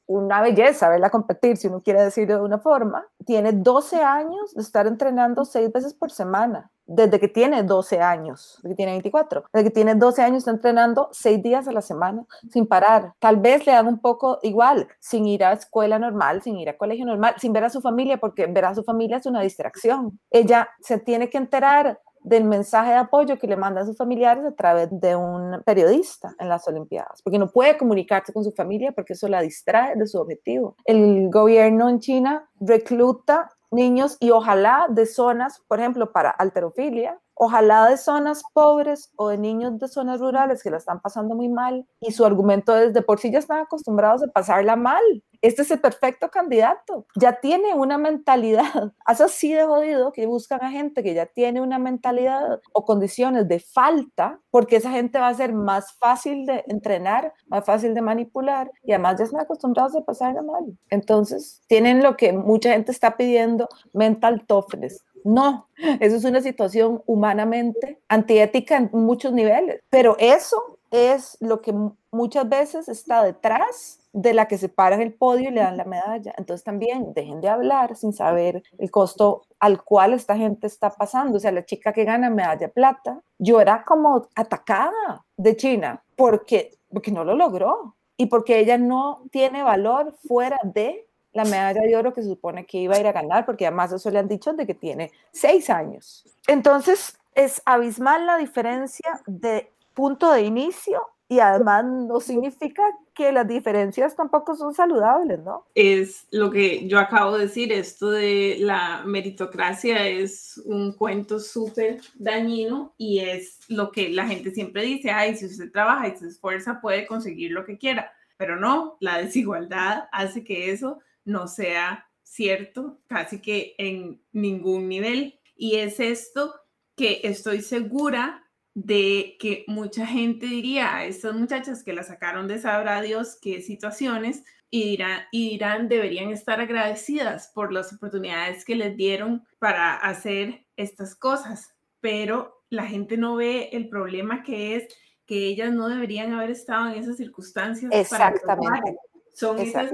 una 0.07 0.41
belleza 0.41 0.89
verla 0.89 1.09
competir, 1.09 1.57
si 1.57 1.67
uno 1.67 1.81
quiere 1.81 2.03
decirlo 2.03 2.35
de 2.35 2.41
una 2.41 2.59
forma, 2.59 3.07
tiene 3.25 3.53
12 3.53 4.01
años 4.01 4.53
de 4.55 4.61
estar 4.61 4.87
entrenando 4.87 5.45
seis 5.45 5.71
veces 5.71 5.93
por 5.93 6.11
semana, 6.11 6.71
desde 6.93 7.19
que 7.19 7.27
tiene 7.27 7.63
12 7.63 8.01
años, 8.01 8.59
desde 8.61 8.69
que 8.69 8.75
tiene 8.75 8.91
24, 8.93 9.45
desde 9.53 9.63
que 9.63 9.73
tiene 9.73 9.95
12 9.95 10.21
años 10.21 10.37
está 10.39 10.51
entrenando 10.51 11.09
seis 11.11 11.41
días 11.41 11.67
a 11.67 11.71
la 11.71 11.81
semana 11.81 12.25
sin 12.51 12.67
parar. 12.67 13.13
Tal 13.19 13.37
vez 13.37 13.65
le 13.65 13.71
dan 13.71 13.87
un 13.87 13.99
poco 13.99 14.39
igual, 14.43 14.87
sin 14.99 15.25
ir 15.25 15.43
a 15.43 15.53
escuela 15.53 15.99
normal, 15.99 16.41
sin 16.41 16.57
ir 16.57 16.69
a 16.69 16.77
colegio 16.77 17.05
normal, 17.05 17.35
sin 17.37 17.53
ver 17.53 17.63
a 17.63 17.69
su 17.69 17.81
familia, 17.81 18.17
porque 18.17 18.45
ver 18.47 18.65
a 18.65 18.75
su 18.75 18.83
familia 18.83 19.17
es 19.17 19.25
una 19.25 19.41
distracción. 19.41 20.19
Ella 20.29 20.69
se 20.81 20.99
tiene 20.99 21.29
que 21.29 21.37
enterar 21.37 21.99
del 22.23 22.43
mensaje 22.43 22.91
de 22.91 22.97
apoyo 22.97 23.39
que 23.39 23.47
le 23.47 23.55
mandan 23.55 23.87
sus 23.87 23.97
familiares 23.97 24.45
a 24.45 24.51
través 24.51 24.89
de 24.91 25.15
un 25.15 25.61
periodista 25.65 26.35
en 26.39 26.49
las 26.49 26.67
Olimpiadas, 26.67 27.21
porque 27.23 27.39
no 27.39 27.49
puede 27.49 27.77
comunicarse 27.77 28.31
con 28.31 28.43
su 28.43 28.51
familia 28.51 28.91
porque 28.91 29.13
eso 29.13 29.27
la 29.27 29.41
distrae 29.41 29.95
de 29.95 30.05
su 30.05 30.19
objetivo. 30.19 30.75
El 30.85 31.29
gobierno 31.29 31.89
en 31.89 31.99
China 31.99 32.47
recluta 32.59 33.49
niños 33.71 34.17
y 34.19 34.31
ojalá 34.31 34.87
de 34.89 35.05
zonas, 35.05 35.61
por 35.67 35.79
ejemplo, 35.79 36.11
para 36.11 36.29
alterofilia, 36.29 37.19
ojalá 37.35 37.87
de 37.89 37.97
zonas 37.97 38.43
pobres 38.53 39.11
o 39.15 39.29
de 39.29 39.37
niños 39.37 39.77
de 39.79 39.87
zonas 39.87 40.19
rurales 40.19 40.61
que 40.63 40.69
la 40.69 40.77
están 40.77 41.01
pasando 41.01 41.35
muy 41.35 41.49
mal 41.49 41.87
y 41.99 42.11
su 42.11 42.25
argumento 42.25 42.75
es 42.77 42.93
de 42.93 43.01
por 43.01 43.19
sí 43.19 43.31
ya 43.31 43.39
están 43.39 43.59
acostumbrados 43.59 44.23
a 44.23 44.27
pasarla 44.27 44.75
mal. 44.75 45.01
Este 45.41 45.63
es 45.63 45.71
el 45.71 45.79
perfecto 45.79 46.29
candidato. 46.29 47.07
Ya 47.15 47.39
tiene 47.39 47.73
una 47.73 47.97
mentalidad. 47.97 48.61
Es 49.11 49.19
así 49.19 49.51
de 49.51 49.65
jodido 49.65 50.13
que 50.13 50.25
buscan 50.25 50.63
a 50.63 50.71
gente 50.71 51.03
que 51.03 51.13
ya 51.13 51.25
tiene 51.25 51.59
una 51.61 51.79
mentalidad 51.79 52.61
o 52.71 52.85
condiciones 52.85 53.47
de 53.47 53.59
falta 53.59 54.39
porque 54.51 54.77
esa 54.77 54.91
gente 54.91 55.19
va 55.19 55.27
a 55.27 55.33
ser 55.33 55.51
más 55.51 55.93
fácil 55.97 56.45
de 56.45 56.63
entrenar, 56.67 57.33
más 57.47 57.65
fácil 57.65 57.93
de 57.93 58.01
manipular 58.01 58.71
y 58.83 58.93
además 58.93 59.17
ya 59.17 59.25
están 59.25 59.41
acostumbrados 59.41 59.95
a 59.95 60.05
pasarla 60.05 60.43
mal. 60.43 60.63
Entonces 60.89 61.61
tienen 61.67 62.03
lo 62.03 62.15
que 62.15 62.31
mucha 62.31 62.71
gente 62.71 62.91
está 62.91 63.17
pidiendo, 63.17 63.67
mental 63.93 64.45
toughness 64.45 65.03
no, 65.23 65.67
eso 65.99 66.15
es 66.15 66.23
una 66.23 66.41
situación 66.41 67.01
humanamente 67.05 67.99
antiética 68.07 68.77
en 68.77 68.89
muchos 68.93 69.33
niveles, 69.33 69.81
pero 69.89 70.15
eso 70.19 70.79
es 70.91 71.37
lo 71.39 71.61
que 71.61 71.73
muchas 72.11 72.47
veces 72.47 72.89
está 72.89 73.23
detrás 73.23 73.99
de 74.13 74.33
la 74.33 74.47
que 74.47 74.57
se 74.57 74.67
para 74.67 75.01
el 75.01 75.13
podio 75.13 75.49
y 75.49 75.53
le 75.53 75.61
dan 75.61 75.77
la 75.77 75.85
medalla. 75.85 76.33
Entonces 76.37 76.63
también 76.63 77.13
dejen 77.13 77.39
de 77.39 77.47
hablar 77.47 77.95
sin 77.95 78.11
saber 78.11 78.61
el 78.77 78.91
costo 78.91 79.43
al 79.59 79.83
cual 79.83 80.13
esta 80.13 80.35
gente 80.35 80.67
está 80.67 80.89
pasando. 80.89 81.37
O 81.37 81.39
sea, 81.39 81.51
la 81.51 81.65
chica 81.65 81.93
que 81.93 82.03
gana 82.03 82.29
medalla 82.29 82.67
plata 82.67 83.21
llora 83.39 83.83
como 83.85 84.27
atacada 84.35 85.25
de 85.37 85.55
China 85.55 86.03
porque, 86.17 86.77
porque 86.91 87.11
no 87.11 87.23
lo 87.23 87.35
logró 87.35 87.95
y 88.17 88.25
porque 88.25 88.59
ella 88.59 88.77
no 88.77 89.23
tiene 89.31 89.63
valor 89.63 90.13
fuera 90.27 90.59
de 90.63 91.07
la 91.33 91.45
medalla 91.45 91.81
de 91.81 91.95
oro 91.95 92.13
que 92.13 92.21
se 92.21 92.29
supone 92.29 92.65
que 92.65 92.77
iba 92.79 92.95
a 92.95 92.99
ir 92.99 93.07
a 93.07 93.11
ganar, 93.11 93.45
porque 93.45 93.65
además 93.65 93.91
eso 93.91 94.09
le 94.11 94.19
han 94.19 94.27
dicho 94.27 94.53
de 94.53 94.65
que 94.65 94.75
tiene 94.75 95.11
seis 95.31 95.69
años. 95.69 96.25
Entonces, 96.47 97.17
es 97.35 97.61
abismal 97.65 98.25
la 98.25 98.37
diferencia 98.37 99.21
de 99.25 99.71
punto 99.93 100.31
de 100.31 100.41
inicio 100.41 101.01
y 101.31 101.39
además 101.39 101.85
no 101.85 102.19
significa 102.19 102.83
que 103.13 103.31
las 103.31 103.47
diferencias 103.47 104.17
tampoco 104.17 104.53
son 104.53 104.73
saludables, 104.73 105.39
¿no? 105.39 105.65
Es 105.75 106.27
lo 106.31 106.51
que 106.51 106.85
yo 106.89 106.99
acabo 106.99 107.37
de 107.37 107.45
decir, 107.45 107.71
esto 107.71 108.11
de 108.11 108.57
la 108.59 109.03
meritocracia 109.05 110.07
es 110.07 110.61
un 110.65 110.91
cuento 110.91 111.39
súper 111.39 112.01
dañino 112.15 112.93
y 112.97 113.19
es 113.19 113.59
lo 113.69 113.93
que 113.93 114.09
la 114.09 114.27
gente 114.27 114.51
siempre 114.51 114.83
dice, 114.83 115.11
ay, 115.11 115.37
si 115.37 115.45
usted 115.45 115.71
trabaja 115.71 116.09
y 116.09 116.17
se 116.17 116.27
esfuerza 116.27 116.81
puede 116.81 117.07
conseguir 117.07 117.51
lo 117.51 117.63
que 117.63 117.77
quiera, 117.77 118.11
pero 118.35 118.57
no, 118.57 118.97
la 118.99 119.19
desigualdad 119.19 120.09
hace 120.11 120.43
que 120.43 120.71
eso 120.71 120.99
no 121.25 121.47
sea 121.47 122.07
cierto 122.23 123.01
casi 123.07 123.41
que 123.41 123.75
en 123.77 124.21
ningún 124.31 124.87
nivel. 124.87 125.39
Y 125.55 125.77
es 125.77 125.99
esto 125.99 126.53
que 126.95 127.21
estoy 127.23 127.61
segura 127.61 128.47
de 128.73 129.35
que 129.39 129.65
mucha 129.67 130.05
gente 130.05 130.45
diría 130.45 130.95
a 130.95 131.05
estas 131.05 131.35
muchachas 131.35 131.83
que 131.83 131.93
la 131.93 132.03
sacaron 132.03 132.47
de 132.47 132.59
sabrá 132.59 133.01
Dios 133.01 133.37
qué 133.41 133.61
situaciones 133.61 134.43
y 134.69 134.91
dirán, 134.91 135.23
y 135.31 135.49
dirán 135.49 135.89
deberían 135.89 136.31
estar 136.31 136.61
agradecidas 136.61 137.51
por 137.53 137.73
las 137.73 137.91
oportunidades 137.91 138.63
que 138.63 138.75
les 138.75 138.95
dieron 138.95 139.43
para 139.59 139.95
hacer 139.95 140.65
estas 140.77 141.15
cosas, 141.15 141.75
pero 141.99 142.63
la 142.69 142.85
gente 142.85 143.17
no 143.17 143.35
ve 143.35 143.69
el 143.73 143.89
problema 143.89 144.43
que 144.43 144.77
es 144.77 144.87
que 145.25 145.47
ellas 145.47 145.73
no 145.73 145.89
deberían 145.89 146.33
haber 146.33 146.51
estado 146.51 146.89
en 146.89 146.95
esas 146.95 147.17
circunstancias. 147.17 147.91
Exactamente. 147.93 148.95
Son 149.33 149.59
esas, 149.59 149.89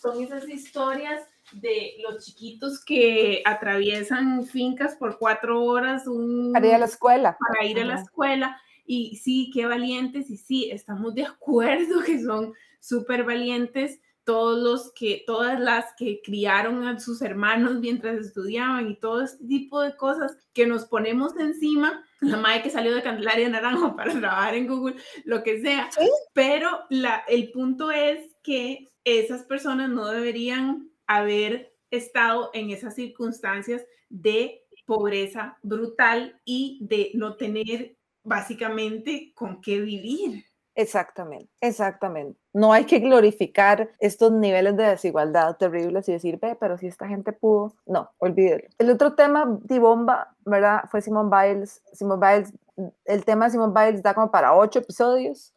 son 0.00 0.22
esas 0.22 0.48
historias 0.48 1.22
de 1.52 1.94
los 2.02 2.24
chiquitos 2.24 2.84
que 2.84 3.42
atraviesan 3.44 4.44
fincas 4.44 4.96
por 4.96 5.18
cuatro 5.18 5.64
horas 5.64 6.06
un, 6.06 6.52
para 6.52 6.66
ir 6.66 6.74
a 6.74 6.78
la 6.78 6.86
escuela. 6.86 7.36
Para 7.38 7.66
ir 7.66 7.80
a 7.80 7.84
la 7.84 8.00
escuela. 8.00 8.60
Y 8.84 9.16
sí, 9.16 9.50
qué 9.54 9.66
valientes, 9.66 10.28
y 10.30 10.36
sí, 10.36 10.70
estamos 10.70 11.14
de 11.14 11.24
acuerdo 11.24 12.02
que 12.02 12.20
son 12.20 12.52
súper 12.80 13.24
valientes 13.24 14.00
todos 14.24 14.62
los 14.62 14.92
que, 14.92 15.24
todas 15.26 15.58
las 15.58 15.94
que 15.96 16.20
criaron 16.22 16.86
a 16.86 17.00
sus 17.00 17.22
hermanos 17.22 17.80
mientras 17.80 18.18
estudiaban 18.18 18.88
y 18.88 18.96
todo 18.96 19.22
este 19.22 19.44
tipo 19.46 19.80
de 19.80 19.96
cosas 19.96 20.36
que 20.52 20.66
nos 20.66 20.84
ponemos 20.84 21.36
encima, 21.36 22.04
la 22.20 22.36
madre 22.36 22.62
que 22.62 22.70
salió 22.70 22.94
de 22.94 23.02
Candelaria 23.02 23.48
Naranjo 23.48 23.96
para 23.96 24.12
trabajar 24.12 24.54
en 24.54 24.68
Google, 24.68 24.96
lo 25.24 25.42
que 25.42 25.60
sea, 25.60 25.90
pero 26.32 26.68
la, 26.90 27.24
el 27.26 27.50
punto 27.50 27.90
es 27.90 28.31
que 28.42 28.88
esas 29.04 29.42
personas 29.44 29.90
no 29.90 30.06
deberían 30.06 30.90
haber 31.06 31.74
estado 31.90 32.50
en 32.54 32.70
esas 32.70 32.94
circunstancias 32.94 33.84
de 34.08 34.62
pobreza 34.86 35.58
brutal 35.62 36.40
y 36.44 36.78
de 36.82 37.10
no 37.14 37.36
tener 37.36 37.96
básicamente 38.24 39.32
con 39.34 39.60
qué 39.60 39.80
vivir. 39.80 40.44
Exactamente, 40.74 41.50
exactamente. 41.60 42.38
No 42.54 42.72
hay 42.72 42.86
que 42.86 42.98
glorificar 42.98 43.90
estos 43.98 44.32
niveles 44.32 44.74
de 44.76 44.84
desigualdad 44.84 45.56
terribles 45.58 46.08
y 46.08 46.12
decir, 46.12 46.38
ve, 46.40 46.56
pero 46.58 46.78
si 46.78 46.86
esta 46.86 47.06
gente 47.06 47.32
pudo, 47.32 47.74
no, 47.84 48.10
olvídelo. 48.18 48.64
El 48.78 48.90
otro 48.90 49.14
tema 49.14 49.58
de 49.62 49.78
bomba, 49.78 50.34
¿verdad? 50.46 50.84
Fue 50.90 51.02
Simone 51.02 51.30
Biles. 51.30 51.82
Simone 51.92 52.26
Biles, 52.26 52.54
el 53.04 53.24
tema 53.24 53.46
de 53.46 53.52
Simone 53.52 53.72
Biles 53.74 54.02
da 54.02 54.14
como 54.14 54.30
para 54.30 54.54
ocho 54.54 54.78
episodios, 54.80 55.54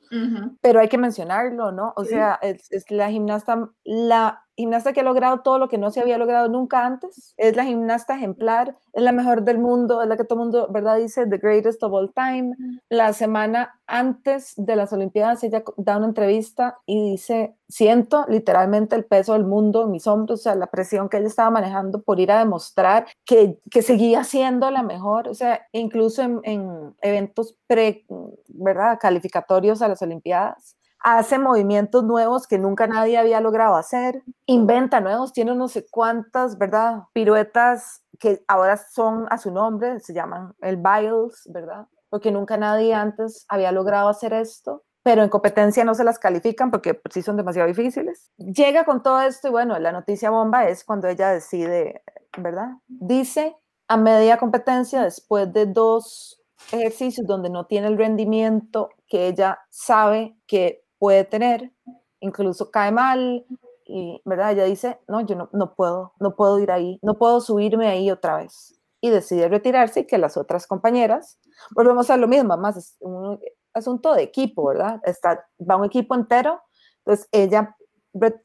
pero 0.62 0.80
hay 0.80 0.88
que 0.88 0.97
mencionarlo, 0.97 1.71
¿no? 1.71 1.93
O 1.95 2.06
sea, 2.06 2.39
es, 2.41 2.71
es 2.71 2.89
la 2.91 3.10
gimnasta, 3.10 3.69
la 3.84 4.45
gimnasta 4.56 4.94
que 4.94 5.02
ha 5.02 5.04
logrado 5.04 5.39
todo 5.39 5.60
lo 5.60 5.68
que 5.68 5.78
no 5.78 5.91
se 5.91 6.02
había 6.02 6.18
logrado 6.18 6.48
nunca 6.48 6.86
antes. 6.86 7.34
Es 7.38 7.56
la 7.56 7.65
gimnasta 7.65 8.15
ejemplar, 8.15 8.78
es 8.94 9.04
la 9.04 9.12
mejor 9.12 9.44
del 9.44 9.60
mundo, 9.60 10.02
es 10.02 10.08
la 10.08 10.18
que 10.18 10.24
todo 10.24 10.39
el 10.39 10.46
mundo, 10.46 10.68
¿verdad? 10.72 10.98
Dice 10.98 11.28
the 11.28 11.38
greatest 11.38 11.84
of 11.84 11.94
all 11.94 12.12
time. 12.13 12.56
La 12.89 13.13
semana 13.13 13.80
antes 13.88 14.54
de 14.58 14.76
las 14.76 14.94
Olimpiadas 14.94 15.44
ella 15.44 15.63
da 15.78 15.98
una 15.98 16.08
entrevista 16.08 16.80
y 16.86 17.12
dice, 17.12 17.56
siento 17.68 18.26
literalmente 18.28 18.96
el 18.96 19.06
peso 19.06 19.34
del 19.34 19.46
mundo 19.46 19.84
en 19.84 19.91
mis 19.91 20.08
hombros, 20.08 20.39
o 20.39 20.44
sea, 20.44 20.56
la 20.56 20.68
presión 20.68 21.10
que 21.10 21.18
ella 21.18 21.28
estaba 21.28 21.52
manejando 21.52 22.02
por 22.02 22.20
ir 22.20 22.32
a 22.32 22.39
demostrar 22.39 23.06
que, 23.26 23.60
que 23.70 23.82
seguía 23.82 24.24
siendo 24.24 24.72
la 24.72 24.84
mejor, 24.84 25.28
o 25.28 25.34
sea, 25.34 25.68
incluso 25.72 26.22
en, 26.22 26.39
en 26.44 26.96
eventos 27.02 27.58
pre, 27.68 28.06
¿verdad? 28.48 28.98
Calificatorios 29.00 29.82
a 29.82 29.88
las 29.88 30.02
Olimpiadas 30.02 30.78
hace 31.06 31.38
movimientos 31.38 32.04
nuevos 32.04 32.48
que 32.48 32.58
nunca 32.58 32.88
nadie 32.88 33.20
había 33.20 33.39
logrado 33.39 33.76
hacer, 33.76 34.24
inventa 34.48 35.02
nuevos, 35.02 35.34
tiene 35.34 35.54
no 35.54 35.68
sé 35.68 35.86
cuántas, 35.88 36.58
¿verdad? 36.58 37.04
Piruetas 37.13 38.02
que 38.20 38.44
ahora 38.48 38.76
son 38.76 39.28
a 39.30 39.38
su 39.38 39.52
nombre, 39.52 40.00
se 40.00 40.15
llaman 40.15 40.56
el 40.62 40.78
Biles, 40.78 41.44
¿verdad? 41.54 41.86
Porque 42.10 42.32
nunca 42.32 42.58
nadie 42.58 42.96
antes 42.96 43.46
había 43.50 43.72
logrado 43.72 44.10
hacer 44.10 44.34
esto, 44.34 44.84
pero 45.04 45.22
en 45.22 45.30
competencia 45.30 45.84
no 45.84 45.94
se 45.94 46.04
las 46.04 46.18
califican 46.18 46.72
porque 46.72 47.00
sí 47.13 47.22
son 47.22 47.38
demasiado 47.38 47.68
difíciles. 47.68 48.32
Llega 48.38 48.84
con 48.84 49.04
todo 49.04 49.22
esto 49.22 49.50
y 49.50 49.52
bueno, 49.52 49.78
la 49.78 49.91
noticia 49.91 50.32
bomba 50.32 50.68
es 50.68 50.84
cuando 50.84 51.08
ella 51.08 51.30
decide, 51.30 52.02
¿verdad? 52.36 52.70
Dice 52.88 53.56
a 53.88 53.98
media 53.98 54.38
competencia, 54.38 55.04
después 55.04 55.54
de 55.54 55.68
dos 55.68 56.41
ejercicios 56.72 57.28
donde 57.28 57.52
no 57.52 57.68
tiene 57.68 57.86
el 57.89 57.98
rendimiento 58.00 58.89
que 59.08 59.28
ella 59.28 59.60
sabe 59.70 60.36
que 60.48 60.85
puede 61.06 61.24
tener, 61.24 61.72
incluso 62.20 62.72
cae 62.72 62.91
mal, 62.91 63.46
y 63.86 64.20
verdad 64.26 64.54
ella 64.54 64.63
dice 64.63 65.00
no 65.08 65.22
yo 65.22 65.36
no, 65.36 65.50
no 65.54 65.76
puedo 65.76 66.13
no 66.20 66.36
puedo 66.36 66.58
ir 66.58 66.72
ahí 66.72 66.98
no 67.04 67.20
puedo 67.20 67.39
subirme 67.39 67.88
ahí 67.88 68.10
otra 68.10 68.38
vez 68.38 68.82
y 69.00 69.12
decide 69.12 69.48
retirarse 69.48 70.00
y 70.00 70.08
que 70.08 70.18
las 70.18 70.38
otras 70.38 70.65
compañeras 70.65 71.39
volvemos 71.76 72.10
a 72.10 72.18
lo 72.18 72.28
mismo 72.28 72.58
más 72.58 72.78
es 72.78 72.98
un 73.00 73.39
asunto 73.76 74.15
de 74.15 74.24
equipo 74.24 74.65
verdad 74.65 75.00
está 75.04 75.48
va 75.62 75.76
un 75.76 75.86
equipo 75.86 76.15
entero 76.15 76.63
entonces 77.06 77.30
ella 77.32 77.78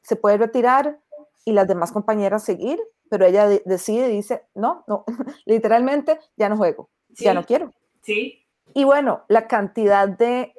se 0.03 0.17
puede 0.17 0.37
retirar 0.37 1.01
y 1.47 1.53
las 1.53 1.67
demás 1.67 1.91
compañeras 1.91 2.45
seguir 2.45 2.79
pero 3.09 3.25
ella 3.25 3.49
decide 3.65 4.09
dice 4.09 4.47
no 4.55 4.85
no 4.89 5.07
literalmente 5.47 6.21
ya 6.37 6.51
no 6.51 6.59
juego 6.59 6.91
ya 7.09 7.33
no 7.33 7.47
quiero 7.47 7.73
sí. 8.03 8.47
Y 8.75 8.85
bueno 8.85 9.25
la 9.29 9.49
cantidad 9.49 10.07
de 10.07 10.53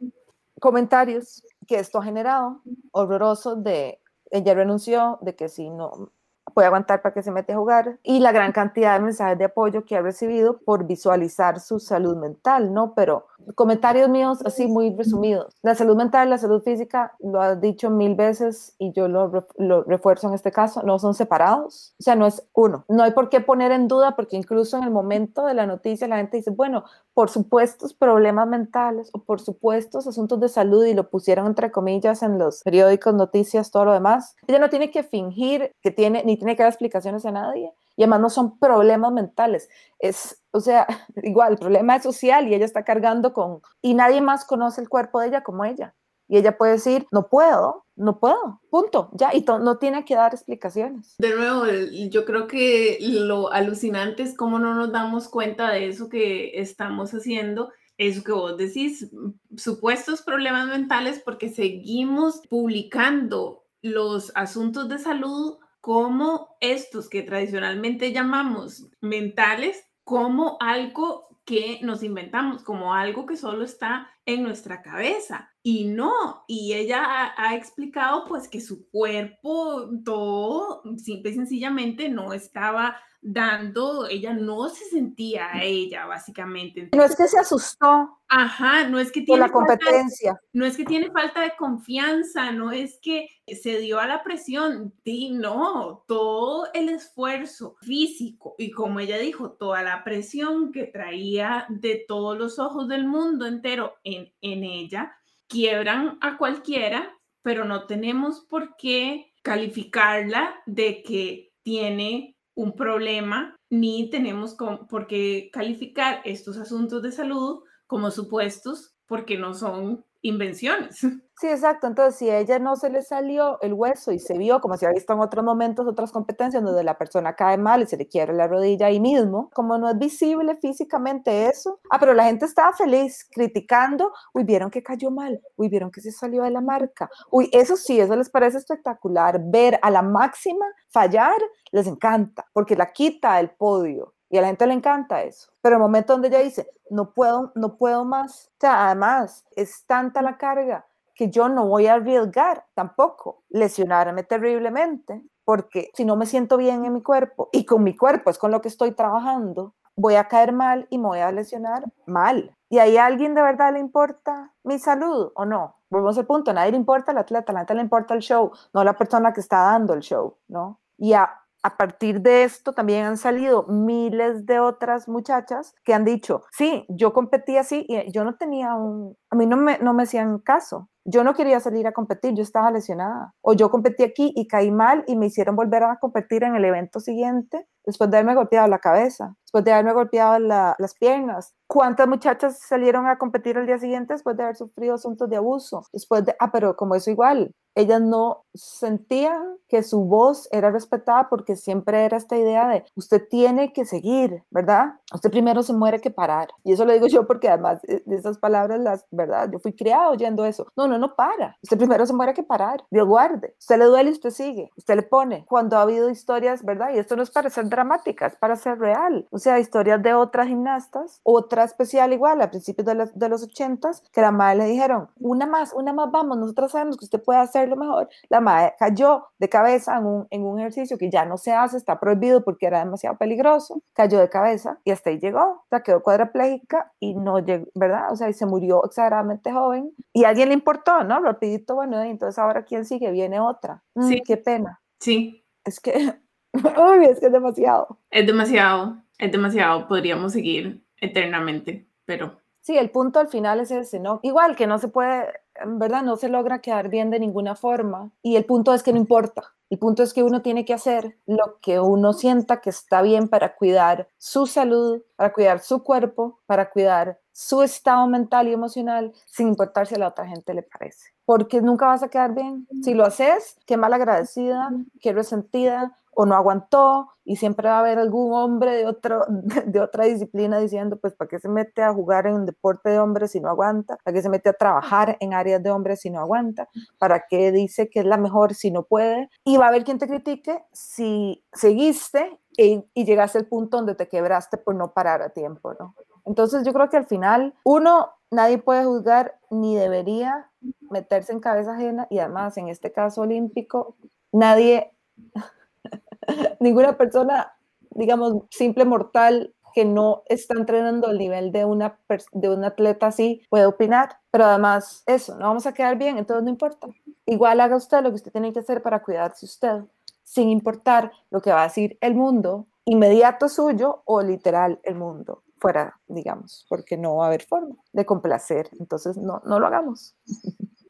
comentarios 0.60 1.44
que 1.68 1.80
esto 1.80 2.00
ha 2.00 2.04
generado 2.04 2.62
horrorosos 2.92 3.64
de 3.64 4.00
ella 4.32 4.54
renunció, 4.54 5.20
de 5.22 5.36
que 5.36 5.50
si 5.50 5.70
no 5.70 6.12
puede 6.54 6.68
aguantar 6.68 7.02
para 7.02 7.14
que 7.14 7.24
se 7.24 7.32
mete 7.32 7.54
a 7.54 7.58
jugar 7.58 8.00
y 8.04 8.20
la 8.20 8.32
gran 8.32 8.52
cantidad 8.52 8.94
de 8.96 9.04
mensajes 9.06 9.38
de 9.38 9.46
apoyo 9.46 9.86
que 9.86 9.96
ha 9.96 10.02
recibido 10.02 10.60
por 10.60 10.86
visualizar 10.86 11.60
su 11.60 11.80
salud 11.80 12.18
mental, 12.18 12.74
¿no? 12.74 12.94
Pero 12.96 13.28
comentarios 13.56 14.10
míos 14.10 14.40
así 14.46 14.68
muy 14.68 14.94
resumidos. 14.96 15.56
La 15.62 15.76
salud 15.76 15.96
mental, 15.96 16.30
la 16.30 16.38
salud 16.38 16.62
física, 16.64 17.14
lo 17.20 17.42
has 17.42 17.60
dicho 17.60 17.90
mil 17.90 18.16
veces 18.16 18.76
y 18.78 18.92
yo 18.94 19.08
lo, 19.08 19.48
lo, 19.58 19.84
refuerzo 19.84 20.28
en 20.28 20.34
este 20.34 20.52
caso, 20.52 20.84
no 20.84 21.00
son 21.00 21.14
separados, 21.14 21.94
o 22.00 22.04
sea, 22.04 22.16
no 22.16 22.28
es 22.28 22.44
uno. 22.54 22.86
No 22.88 23.04
hay 23.04 23.12
por 23.12 23.30
qué 23.30 23.42
poner 23.42 23.72
en 23.72 23.88
duda 23.88 24.16
porque 24.16 24.38
incluso 24.38 24.78
en 24.78 24.84
el 24.84 24.92
momento 24.92 25.46
de 25.46 25.54
la 25.54 25.66
noticia 25.66 26.08
la 26.08 26.18
gente 26.18 26.38
dice, 26.38 26.52
bueno, 26.52 26.84
por 27.14 27.30
supuestos 27.30 27.94
problemas 27.94 28.48
mentales 28.48 29.10
o 29.14 29.24
por 29.24 29.42
supuestos 29.42 30.08
asuntos 30.08 30.40
de 30.40 30.50
salud 30.50 30.86
y 30.86 30.94
lo 30.94 31.10
pusieron 31.10 31.48
entre 31.48 31.72
comillas 31.72 32.24
en 32.24 32.38
los 32.38 32.62
periódicos, 32.64 33.14
noticias, 33.14 33.72
todo 33.72 33.86
lo 33.86 33.94
demás. 33.94 34.36
Ella 34.48 34.60
no 34.60 34.70
tiene 34.70 34.92
que 34.92 35.04
fingir 35.04 35.72
que 35.82 35.92
tiene, 35.92 36.24
ni 36.24 36.38
tiene 36.38 36.56
que 36.56 36.64
dar 36.64 36.72
explicaciones 36.72 37.26
a 37.26 37.32
nadie 37.32 37.74
y 37.96 38.04
además 38.04 38.22
no 38.22 38.30
son 38.30 38.60
problemas 38.60 39.12
mentales, 39.12 39.70
es, 40.00 40.42
o 40.52 40.60
sea, 40.60 40.88
igual, 41.24 41.54
el 41.54 41.60
problema 41.60 41.96
es 41.96 42.04
social 42.04 42.48
y 42.48 42.56
ella 42.56 42.66
está 42.66 42.84
cargando 42.84 43.34
con, 43.34 43.62
y 43.82 43.94
nadie 43.94 44.22
más 44.22 44.46
conoce 44.46 44.82
el 44.82 44.90
cuerpo 44.90 45.20
de 45.20 45.28
ella 45.28 45.44
como 45.44 45.66
ella. 45.66 45.96
Y 46.28 46.38
ella 46.38 46.58
puede 46.58 46.74
decir, 46.74 47.08
no 47.12 47.28
puedo, 47.28 47.86
no 47.98 48.18
puedo, 48.18 48.62
punto, 48.70 49.10
ya, 49.12 49.32
y 49.34 49.42
no 49.42 49.78
tiene 49.80 50.06
que 50.06 50.16
dar 50.16 50.34
explicaciones. 50.34 51.16
De 51.18 51.36
nuevo, 51.36 51.66
yo 52.10 52.24
creo 52.24 52.48
que 52.48 53.00
lo 53.02 53.52
alucinante 53.52 54.24
es 54.24 54.34
cómo 54.34 54.58
no 54.58 54.74
nos 54.74 54.94
damos 54.94 55.28
cuenta 55.28 55.72
de 55.72 55.90
eso 55.90 56.08
que 56.08 56.62
estamos 56.62 57.14
haciendo 57.14 57.70
eso 58.08 58.24
que 58.24 58.32
vos 58.32 58.58
decís, 58.58 59.12
supuestos 59.56 60.24
problemas 60.24 60.68
mentales 60.68 61.22
porque 61.24 61.50
seguimos 61.50 62.42
publicando 62.50 63.64
los 63.84 64.32
asuntos 64.36 64.90
de 64.90 64.98
salud 64.98 65.58
como 65.82 66.56
estos 66.62 67.10
que 67.10 67.24
tradicionalmente 67.24 68.14
llamamos 68.14 68.88
mentales, 69.02 69.84
como 70.04 70.58
algo 70.60 71.28
que 71.44 71.80
nos 71.82 72.04
inventamos, 72.04 72.64
como 72.64 72.94
algo 72.94 73.26
que 73.26 73.36
solo 73.36 73.64
está 73.64 74.08
en 74.26 74.44
nuestra 74.44 74.82
cabeza. 74.82 75.52
Y 75.64 75.86
no, 75.86 76.44
y 76.48 76.74
ella 76.74 77.34
ha, 77.36 77.56
explicado 77.56 78.26
pues 78.26 78.48
que 78.48 78.62
su 78.62 78.90
cuerpo, 78.90 79.90
todo, 80.06 80.84
simple 80.98 81.32
y 81.32 81.36
sencillamente 81.36 82.10
no 82.10 82.34
estaba 82.34 82.98
dando, 83.22 84.08
ella 84.08 84.34
no 84.34 84.68
se 84.70 84.86
sentía 84.86 85.52
ella, 85.62 86.06
básicamente. 86.08 86.90
No 86.94 87.04
es 87.04 87.16
que 87.16 87.28
se 87.28 87.40
asustó. 87.40 88.18
Ajá, 88.28 88.88
no 88.88 89.00
es 89.00 89.12
que 89.12 89.22
tiene 89.22 89.42
la 89.42 89.50
competencia. 89.50 90.40
no 90.54 90.66
es 90.66 90.76
que 90.76 90.86
tiene 90.86 91.12
falta 91.12 91.42
de 91.42 91.54
confianza, 91.58 92.52
no 92.52 92.72
es 92.72 93.00
que 93.02 93.28
se 93.48 93.80
dio 93.80 94.00
a 94.00 94.08
la 94.08 94.24
presión, 94.24 94.94
no, 95.32 96.04
todo 96.08 96.68
el 96.74 96.90
esfuerzo 96.90 97.76
físico 97.82 98.56
y 98.58 98.72
como 98.72 99.00
ella 99.00 99.18
dijo, 99.18 99.52
toda 99.52 99.84
la 99.84 100.04
presión 100.04 100.72
que 100.72 100.86
traía 100.86 101.66
de 101.70 102.04
todos 102.08 102.38
los 102.38 102.58
ojos 102.58 102.88
del 102.88 103.06
mundo 103.06 103.46
entero 103.46 103.96
en, 104.04 104.34
en 104.42 104.64
ella, 104.64 105.16
quiebran 105.48 106.18
a 106.22 106.38
cualquiera, 106.38 107.14
pero 107.42 107.66
no 107.66 107.86
tenemos 107.86 108.46
por 108.50 108.76
qué 108.78 109.34
calificarla 109.42 110.56
de 110.66 111.04
que 111.04 111.52
tiene 111.64 112.38
un 112.62 112.76
problema, 112.76 113.56
ni 113.70 114.10
tenemos 114.10 114.56
por 114.56 115.08
qué 115.08 115.50
calificar 115.52 116.22
estos 116.26 116.58
asuntos 116.58 117.02
de 117.02 117.12
salud 117.12 117.64
como 117.88 118.12
supuestos 118.12 118.94
porque 119.08 119.38
no 119.38 119.54
son 119.54 120.06
invenciones. 120.22 121.00
Sí, 121.42 121.48
exacto. 121.48 121.88
Entonces, 121.88 122.20
si 122.20 122.30
a 122.30 122.38
ella 122.38 122.60
no 122.60 122.76
se 122.76 122.92
le 122.92 123.02
salió 123.02 123.60
el 123.62 123.74
hueso 123.74 124.12
y 124.12 124.20
se 124.20 124.38
vio, 124.38 124.62
como 124.62 124.78
se 124.78 124.86
ha 124.86 124.92
visto 124.92 125.12
en 125.14 125.22
otros 125.22 125.44
momentos, 125.44 125.88
otras 125.88 126.12
competencias, 126.12 126.62
donde 126.62 126.84
la 126.84 127.00
persona 127.00 127.36
cae 127.36 127.58
mal 127.58 127.82
y 127.82 127.88
se 127.88 127.98
le 127.98 128.08
quiere 128.08 128.32
la 128.34 128.46
rodilla 128.48 128.86
ahí 128.86 129.00
mismo, 129.00 129.50
como 129.52 129.80
no 129.80 129.90
es 129.90 129.98
visible 129.98 130.56
físicamente 130.58 131.48
eso, 131.48 131.80
ah, 131.90 131.98
pero 132.00 132.14
la 132.14 132.26
gente 132.26 132.46
estaba 132.46 132.74
feliz 132.74 133.28
criticando, 133.32 134.14
uy, 134.36 134.44
vieron 134.44 134.70
que 134.70 134.84
cayó 134.84 135.10
mal, 135.10 135.42
uy, 135.56 135.68
vieron 135.68 135.90
que 135.90 136.02
se 136.02 136.12
salió 136.12 136.44
de 136.44 136.52
la 136.52 136.62
marca, 136.62 137.10
uy, 137.32 137.50
eso 137.54 137.76
sí, 137.76 138.00
eso 138.00 138.16
les 138.16 138.30
parece 138.30 138.60
espectacular, 138.60 139.42
ver 139.44 139.80
a 139.82 139.90
la 139.90 140.04
máxima 140.04 140.68
fallar, 140.90 141.42
les 141.72 141.88
encanta, 141.88 142.46
porque 142.54 142.76
la 142.76 142.92
quita 142.94 143.38
del 143.38 143.50
podio. 143.50 144.14
Y 144.32 144.38
a 144.38 144.42
la 144.42 144.48
gente 144.48 144.66
le 144.66 144.74
encanta 144.74 145.22
eso. 145.24 145.52
Pero 145.62 145.76
el 145.76 145.82
momento 145.82 146.14
donde 146.14 146.30
ella 146.30 146.40
dice, 146.40 146.68
no 146.90 147.12
puedo, 147.12 147.52
no 147.54 147.76
puedo 147.78 148.06
más, 148.06 148.48
o 148.48 148.62
sea, 148.62 148.86
además 148.86 149.46
es 149.58 149.86
tanta 149.86 150.22
la 150.22 150.38
carga 150.38 150.86
que 151.14 151.30
yo 151.30 151.50
no 151.50 151.68
voy 151.68 151.88
a 151.88 151.96
arriesgar 151.96 152.66
tampoco 152.74 153.44
lesionarme 153.50 154.24
terriblemente, 154.24 155.22
porque 155.44 155.92
si 155.94 156.06
no 156.06 156.16
me 156.16 156.26
siento 156.26 156.56
bien 156.56 156.86
en 156.86 156.94
mi 156.94 157.04
cuerpo 157.04 157.50
y 157.52 157.66
con 157.66 157.84
mi 157.84 157.96
cuerpo 157.96 158.30
es 158.30 158.38
con 158.38 158.52
lo 158.52 158.62
que 158.62 158.70
estoy 158.70 158.94
trabajando, 158.94 159.76
voy 159.98 160.16
a 160.16 160.30
caer 160.30 160.54
mal 160.54 160.88
y 160.90 160.98
me 160.98 161.08
voy 161.08 161.20
a 161.20 161.32
lesionar 161.34 161.84
mal. 162.06 162.56
¿Y 162.70 162.80
ahí 162.80 162.96
a 162.96 163.06
alguien 163.06 163.36
de 163.36 163.42
verdad 163.42 163.74
le 163.74 163.80
importa 163.80 164.54
mi 164.64 164.80
salud 164.80 165.32
o 165.36 165.44
no? 165.44 165.76
Volvemos 165.90 166.18
al 166.18 166.26
punto, 166.26 166.52
a 166.52 166.54
nadie 166.54 166.72
le 166.72 166.78
importa 166.78 167.12
el 167.12 167.18
atleta, 167.18 167.52
a 167.52 167.56
nadie 167.56 167.76
le 167.76 167.82
importa 167.82 168.14
el 168.14 168.22
show, 168.22 168.50
no 168.74 168.84
la 168.86 168.96
persona 168.96 169.34
que 169.34 169.42
está 169.42 169.58
dando 169.58 169.94
el 169.94 170.00
show, 170.00 170.38
¿no? 170.48 170.80
Y 170.98 171.12
a 171.12 171.41
a 171.64 171.78
partir 171.78 172.22
de 172.22 172.44
esto 172.44 172.74
también 172.74 173.06
han 173.06 173.18
salido 173.18 173.66
miles 173.68 174.46
de 174.46 174.60
otras 174.60 175.08
muchachas 175.08 175.74
que 175.84 175.94
han 175.94 176.06
dicho, 176.06 176.44
sí, 176.52 176.86
yo 176.90 177.14
competí 177.14 177.58
así 177.58 177.86
y 177.88 178.12
yo 178.12 178.24
no 178.24 178.36
tenía 178.36 178.76
un, 178.76 179.16
a 179.30 179.36
mí 179.36 179.46
no 179.46 179.58
me, 179.58 179.78
no 179.80 179.94
me 179.94 180.04
hacían 180.04 180.40
caso, 180.40 180.90
yo 181.04 181.24
no 181.24 181.34
quería 181.34 181.60
salir 181.60 181.88
a 181.88 181.94
competir, 181.94 182.34
yo 182.36 182.44
estaba 182.44 182.72
lesionada. 182.72 183.34
O 183.42 183.54
yo 183.54 183.72
competí 183.72 184.04
aquí 184.04 184.32
y 184.36 184.48
caí 184.48 184.72
mal 184.72 185.04
y 185.08 185.16
me 185.16 185.28
hicieron 185.28 185.56
volver 185.56 185.84
a 185.84 185.98
competir 185.98 186.44
en 186.44 186.56
el 186.56 186.64
evento 186.66 187.00
siguiente 187.00 187.68
después 187.92 188.10
de 188.10 188.18
haberme 188.18 188.36
golpeado 188.36 188.68
la 188.68 188.80
cabeza, 188.80 189.36
después 189.44 189.64
de 189.64 189.74
haberme 189.74 189.94
golpeado 189.94 190.40
las 190.40 190.96
piernas. 190.96 191.54
¿Cuántas 191.68 192.08
muchachas 192.08 192.60
salieron 192.60 193.08
a 193.08 193.18
competir 193.18 193.58
el 193.58 193.66
día 193.66 193.78
siguiente 193.78 194.14
después 194.14 194.36
de 194.36 194.44
haber 194.44 194.56
sufrido 194.56 194.96
asuntos 194.96 195.30
de 195.30 195.38
abuso? 195.38 195.86
Después 195.94 196.26
de, 196.26 196.36
ah, 196.40 196.52
pero 196.52 196.76
como 196.76 196.96
eso 196.96 197.12
igual, 197.12 197.54
ellas 197.76 198.02
no 198.02 198.44
sentían 198.54 199.58
que 199.70 199.84
su 199.84 200.04
voz 200.04 200.50
era 200.52 200.72
respetada 200.72 201.30
porque 201.30 201.56
siempre 201.56 202.04
era 202.04 202.18
esta 202.18 202.38
idea 202.38 202.68
de 202.68 202.84
usted 202.96 203.26
tiene 203.30 203.72
que 203.72 203.86
seguir, 203.86 204.44
¿verdad? 204.50 204.96
Usted 205.14 205.32
primero 205.32 205.64
se 205.64 205.72
muere 205.72 206.02
que 206.02 206.12
parar. 206.12 206.50
Y 206.66 206.74
eso 206.74 206.84
lo 206.84 206.92
digo 206.92 207.08
yo 207.08 207.26
porque 207.26 207.48
además 207.48 207.80
eh, 207.88 208.04
de 208.06 208.16
esas 208.18 208.38
palabras, 208.38 208.82
las, 208.82 209.06
¿verdad? 209.12 209.50
Yo 209.52 209.60
fui 209.60 209.74
criado 209.74 210.12
oyendo 210.12 210.46
eso. 210.46 210.68
No, 210.76 210.88
no, 210.88 210.98
no 210.98 211.16
para. 211.16 211.58
Usted 211.64 211.78
primero 211.78 212.06
se 212.06 212.14
muere 212.14 212.34
que 212.34 212.44
parar. 212.44 212.84
Dios 212.92 213.08
guarde. 213.08 213.56
Usted 213.58 213.78
le 213.78 213.86
duele 213.86 214.10
y 214.10 214.14
usted 214.14 214.32
sigue. 214.32 214.70
Usted 214.76 214.96
le 214.96 215.04
pone. 215.04 215.46
Cuando 215.48 215.78
ha 215.78 215.84
habido 215.84 216.10
historias, 216.10 216.64
¿verdad? 216.66 216.94
Y 216.94 217.00
esto 217.00 217.16
no 217.16 217.24
es 217.24 217.32
para 217.32 217.50
ser 217.50 217.70
dramática, 217.82 218.28
es 218.28 218.36
para 218.36 218.56
ser 218.56 218.80
real. 218.80 219.28
O 219.32 219.40
sea, 219.40 219.60
historias 219.60 220.02
de 220.02 220.14
otras 220.14 220.48
gimnastas, 220.48 221.20
otra 221.24 221.64
especial 221.64 222.14
igual 222.14 222.42
a 222.42 222.50
principios 222.50 222.86
de 222.86 222.96
los, 222.96 223.18
de 223.18 223.30
los 223.30 223.44
80 223.44 223.82
que 224.12 224.22
la 224.22 224.32
madre 224.32 224.60
le 224.60 224.66
dijeron, 224.66 225.10
una 225.20 225.48
más, 225.48 225.74
una 225.74 225.94
más, 225.94 226.12
vamos, 226.12 226.38
nosotros 226.38 226.72
sabemos 226.72 226.98
que 226.98 227.06
usted 227.06 227.22
puede 227.22 227.40
hacerlo 227.40 227.76
mejor. 227.76 228.10
La 228.30 228.40
madre 228.40 228.76
cayó 228.78 229.28
de 229.40 229.50
cabeza 229.50 229.98
en 229.98 230.06
un, 230.06 230.28
en 230.30 230.44
un 230.44 230.60
ejercicio 230.60 230.98
que 230.98 231.10
ya 231.10 231.26
no 231.26 231.38
se 231.38 231.52
hace, 231.52 231.78
está 231.78 232.00
prohibido 232.00 232.44
porque 232.44 232.68
era 232.68 232.80
demasiado 232.80 233.18
peligroso. 233.18 233.82
Cayó 233.94 234.20
de 234.20 234.30
cabeza 234.30 234.78
y 234.84 234.92
hasta 234.92 235.10
ahí 235.10 235.20
llegó. 235.20 235.42
O 235.42 235.66
sea, 235.70 235.82
quedó 235.82 236.04
cuadraplégica 236.04 236.92
y 237.00 237.16
no 237.16 237.40
llegó, 237.40 237.66
¿verdad? 237.74 238.12
O 238.12 238.16
sea, 238.16 238.30
y 238.30 238.34
se 238.34 238.46
murió 238.46 238.86
exageradamente 238.86 239.52
joven. 239.52 239.92
Y 240.14 240.26
a 240.26 240.30
alguien 240.30 240.50
le 240.50 240.54
importó, 240.54 241.04
¿no? 241.04 241.20
Rapidito, 241.20 241.76
bueno, 241.76 242.00
entonces 242.02 242.38
ahora 242.38 242.64
quién 242.64 242.86
sigue, 242.86 243.12
viene 243.12 243.40
otra. 243.40 243.84
Mm, 243.96 244.08
sí. 244.08 244.22
Qué 244.26 244.38
pena. 244.38 244.82
Sí. 245.00 245.44
Es 245.64 245.80
que, 245.80 245.94
uy, 246.54 247.06
es 247.06 247.20
que 247.20 247.28
es 247.28 247.32
demasiado. 247.32 247.98
Es 248.10 248.26
demasiado, 248.26 248.98
es 249.18 249.32
demasiado. 249.32 249.88
Podríamos 249.88 250.34
seguir 250.34 250.84
eternamente, 250.98 251.88
pero... 252.06 252.40
Sí, 252.62 252.78
el 252.78 252.92
punto 252.92 253.20
al 253.20 253.28
final 253.28 253.60
es 253.60 253.72
ese, 253.72 254.00
¿no? 254.00 254.20
Igual 254.22 254.56
que 254.56 254.68
no 254.68 254.78
se 254.78 254.88
puede 254.88 255.28
¿verdad? 255.66 256.04
No 256.04 256.16
se 256.16 256.30
logra 256.30 256.60
quedar 256.60 256.90
bien 256.90 257.10
de 257.10 257.20
ninguna 257.20 257.56
forma. 257.56 258.12
Y 258.22 258.36
el 258.36 258.46
punto 258.46 258.74
es 258.74 258.84
que 258.84 258.92
no 258.92 258.98
importa. 258.98 259.54
El 259.70 259.80
punto 259.80 260.04
es 260.04 260.14
que 260.14 260.24
uno 260.24 260.42
tiene 260.42 260.66
que 260.66 260.74
hacer 260.74 261.18
lo 261.26 261.60
que 261.62 261.80
uno 261.80 262.14
sienta 262.14 262.60
que 262.60 262.70
está 262.70 263.02
bien 263.02 263.30
para 263.30 263.56
cuidar 263.56 264.10
su 264.18 264.46
salud, 264.46 265.02
para 265.16 265.32
cuidar 265.32 265.62
su 265.62 265.84
cuerpo, 265.84 266.40
para 266.46 266.70
cuidar 266.70 267.20
su 267.32 267.62
estado 267.62 268.08
mental 268.08 268.48
y 268.48 268.54
emocional, 268.54 269.14
sin 269.26 269.50
importar 269.50 269.88
si 269.88 269.96
a 269.96 270.00
la 270.00 270.10
otra 270.10 270.28
gente 270.28 270.54
le 270.54 270.64
parece. 270.64 271.12
Porque 271.26 271.62
nunca 271.62 271.88
vas 271.88 272.04
a 272.04 272.10
quedar 272.10 272.34
bien. 272.34 272.68
Si 272.84 272.94
lo 272.94 273.06
haces, 273.06 273.58
qué 273.66 273.78
mal 273.78 273.94
agradecida, 273.94 274.72
qué 275.00 275.14
resentida, 275.14 275.98
o 276.14 276.26
no 276.26 276.36
aguantó 276.36 277.10
y 277.24 277.38
siempre 277.38 277.70
va 277.70 277.78
a 277.78 277.80
haber 277.80 277.98
algún 277.98 278.34
hombre 278.34 278.76
de, 278.76 278.86
otro, 278.86 279.26
de 279.66 279.80
otra 279.80 280.06
disciplina 280.06 280.60
diciendo, 280.60 280.98
pues, 280.98 281.14
¿para 281.14 281.30
qué 281.30 281.40
se 281.40 281.48
mete 281.48 281.82
a 281.82 281.94
jugar 281.94 282.28
en 282.28 282.34
un 282.34 282.46
deporte 282.46 282.90
de 282.90 283.00
hombres 283.00 283.32
si 283.32 283.40
no 283.40 283.50
aguanta? 283.50 283.98
¿Para 284.04 284.16
qué 284.16 284.22
se 284.22 284.30
mete 284.30 284.50
a 284.50 284.54
trabajar 284.54 285.18
en 285.20 285.34
áreas 285.34 285.64
de 285.64 285.72
hombres 285.72 286.02
si 286.02 286.10
no 286.10 286.20
aguanta? 286.20 286.68
¿Para 286.98 287.26
qué 287.30 287.52
dice 287.52 287.90
que 287.90 288.02
es 288.02 288.06
la 288.06 288.18
mejor 288.18 288.54
si 288.54 288.72
no 288.72 288.84
puede? 288.84 289.30
Y 289.46 289.58
va 289.58 289.66
a 289.66 289.70
haber 289.70 289.84
quien 289.84 290.00
te 290.00 290.08
critique 290.08 290.64
si 290.72 291.44
seguiste 291.54 292.40
y, 292.58 292.84
y 292.94 293.06
llegaste 293.06 293.38
al 293.38 293.46
punto 293.46 293.78
donde 293.78 293.96
te 293.96 294.10
quebraste 294.10 294.58
por 294.58 294.76
no 294.76 294.94
parar 294.94 295.22
a 295.22 295.30
tiempo, 295.30 295.74
¿no? 295.80 295.96
Entonces 296.26 296.66
yo 296.66 296.74
creo 296.74 296.90
que 296.90 296.98
al 296.98 297.06
final, 297.06 297.54
uno, 297.64 298.12
nadie 298.30 298.58
puede 298.58 298.86
juzgar 298.86 299.40
ni 299.50 299.76
debería 299.76 300.50
meterse 300.90 301.34
en 301.34 301.40
cabeza 301.40 301.74
ajena 301.74 302.08
y 302.10 302.20
además 302.20 302.58
en 302.58 302.68
este 302.68 302.92
caso 302.92 303.22
olímpico, 303.22 303.96
nadie 304.32 304.92
ninguna 306.60 306.98
persona, 306.98 307.54
digamos, 307.92 308.44
simple 308.50 308.86
mortal 308.86 309.54
que 309.74 309.86
no 309.86 310.24
está 310.28 310.54
entrenando 310.56 311.08
al 311.08 311.18
nivel 311.18 311.52
de, 311.52 311.64
una 311.66 311.98
de 312.34 312.50
un 312.50 312.64
atleta 312.66 313.08
así 313.08 313.42
puede 313.50 313.66
opinar, 313.66 314.18
pero 314.30 314.46
además 314.46 315.04
eso, 315.06 315.36
no 315.36 315.48
vamos 315.48 315.66
a 315.66 315.74
quedar 315.74 315.98
bien, 315.98 316.18
entonces 316.18 316.44
no 316.44 316.50
importa. 316.50 316.88
Igual 317.26 317.62
haga 317.62 317.78
usted 317.78 318.02
lo 318.02 318.10
que 318.10 318.16
usted 318.16 318.32
tiene 318.32 318.52
que 318.52 318.60
hacer 318.60 318.82
para 318.82 319.02
cuidarse 319.02 319.46
usted, 319.46 319.84
sin 320.24 320.50
importar 320.50 321.12
lo 321.30 321.42
que 321.42 321.52
va 321.52 321.62
a 321.62 321.68
decir 321.68 321.98
el 322.02 322.16
mundo 322.16 322.68
inmediato 322.84 323.48
suyo 323.48 324.02
o 324.06 324.22
literal 324.22 324.80
el 324.84 324.96
mundo 324.96 325.44
fuera, 325.62 326.02
digamos, 326.08 326.66
porque 326.68 326.98
no 326.98 327.18
va 327.18 327.26
a 327.26 327.28
haber 327.28 327.44
forma 327.44 327.76
de 327.94 328.06
complacer, 328.06 328.68
entonces 328.80 329.16
no, 329.16 329.42
no 329.46 329.60
lo 329.60 329.68
hagamos. 329.68 330.18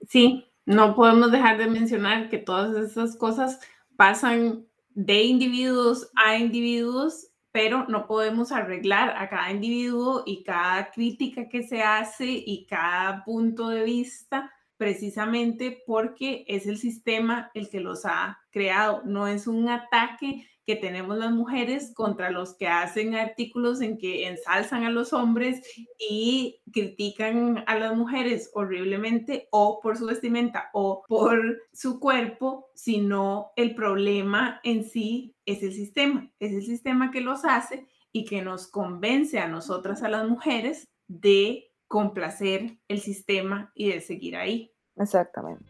Sí, 0.07 0.45
no 0.65 0.95
podemos 0.95 1.31
dejar 1.31 1.57
de 1.57 1.67
mencionar 1.67 2.29
que 2.29 2.38
todas 2.38 2.75
esas 2.75 3.17
cosas 3.17 3.60
pasan 3.97 4.65
de 4.89 5.23
individuos 5.23 6.10
a 6.15 6.38
individuos, 6.38 7.27
pero 7.51 7.86
no 7.88 8.07
podemos 8.07 8.51
arreglar 8.51 9.15
a 9.17 9.29
cada 9.29 9.51
individuo 9.51 10.23
y 10.25 10.43
cada 10.43 10.91
crítica 10.91 11.49
que 11.49 11.63
se 11.63 11.81
hace 11.81 12.25
y 12.25 12.65
cada 12.65 13.23
punto 13.25 13.69
de 13.69 13.84
vista 13.84 14.51
precisamente 14.77 15.84
porque 15.86 16.43
es 16.47 16.65
el 16.65 16.77
sistema 16.77 17.51
el 17.53 17.69
que 17.69 17.81
los 17.81 18.03
ha 18.05 18.39
creado, 18.49 19.03
no 19.05 19.27
es 19.27 19.45
un 19.47 19.69
ataque 19.69 20.47
que 20.65 20.76
tenemos 20.76 21.17
las 21.17 21.32
mujeres 21.32 21.93
contra 21.93 22.30
los 22.30 22.56
que 22.56 22.67
hacen 22.67 23.15
artículos 23.15 23.82
en 23.82 23.97
que 23.97 24.28
ensalzan 24.28 24.84
a 24.84 24.91
los 24.91 25.13
hombres 25.13 25.62
y 25.97 26.62
critican 26.71 27.63
a 27.67 27.78
las 27.78 27.95
mujeres 27.95 28.52
horriblemente 28.54 29.47
o 29.52 29.80
por 29.82 29.97
su 29.97 30.06
vestimenta 30.06 30.69
o 30.74 31.04
por 31.08 31.62
su 31.74 32.00
cuerpo, 32.00 32.69
sino 32.76 33.52
el 33.56 33.76
problema 33.76 34.60
en 34.63 34.84
sí 34.84 35.36
es 35.45 35.63
el 35.63 35.74
sistema, 35.74 36.32
es 36.39 36.54
el 36.54 36.63
sistema 36.63 37.12
que 37.12 37.21
los 37.21 37.43
hace 37.45 37.88
y 38.12 38.26
que 38.26 38.41
nos 38.41 38.67
convence 38.67 39.39
a 39.39 39.47
nosotras, 39.47 40.04
a 40.04 40.10
las 40.10 40.28
mujeres, 40.28 40.89
de 41.08 41.71
complacer 41.88 42.78
el 42.88 43.02
sistema 43.02 43.71
y 43.76 43.89
de 43.89 44.02
seguir 44.02 44.36
ahí. 44.36 44.71
Exactamente. 44.95 45.65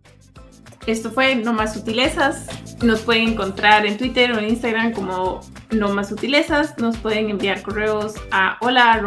Esto 0.88 1.12
fue 1.12 1.36
No 1.36 1.54
Más 1.54 1.74
Sutilezas. 1.74 2.48
Nos 2.82 3.02
pueden 3.02 3.30
encontrar 3.30 3.86
en 3.86 3.98
Twitter 3.98 4.32
o 4.32 4.39
en 4.39 4.50
Instagram 4.50 4.94
como 4.94 5.41
No 5.70 5.89
Más 5.89 6.10
Sutilezas. 6.10 6.78
Nos 6.78 6.98
pueden 6.98 7.30
enviar 7.30 7.62
correos 7.62 8.15
a 8.32 8.58
hola 8.62 9.02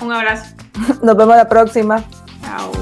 Un 0.00 0.12
abrazo. 0.12 0.54
Nos 1.02 1.16
vemos 1.16 1.36
la 1.36 1.48
próxima. 1.48 2.04
Chao. 2.42 2.72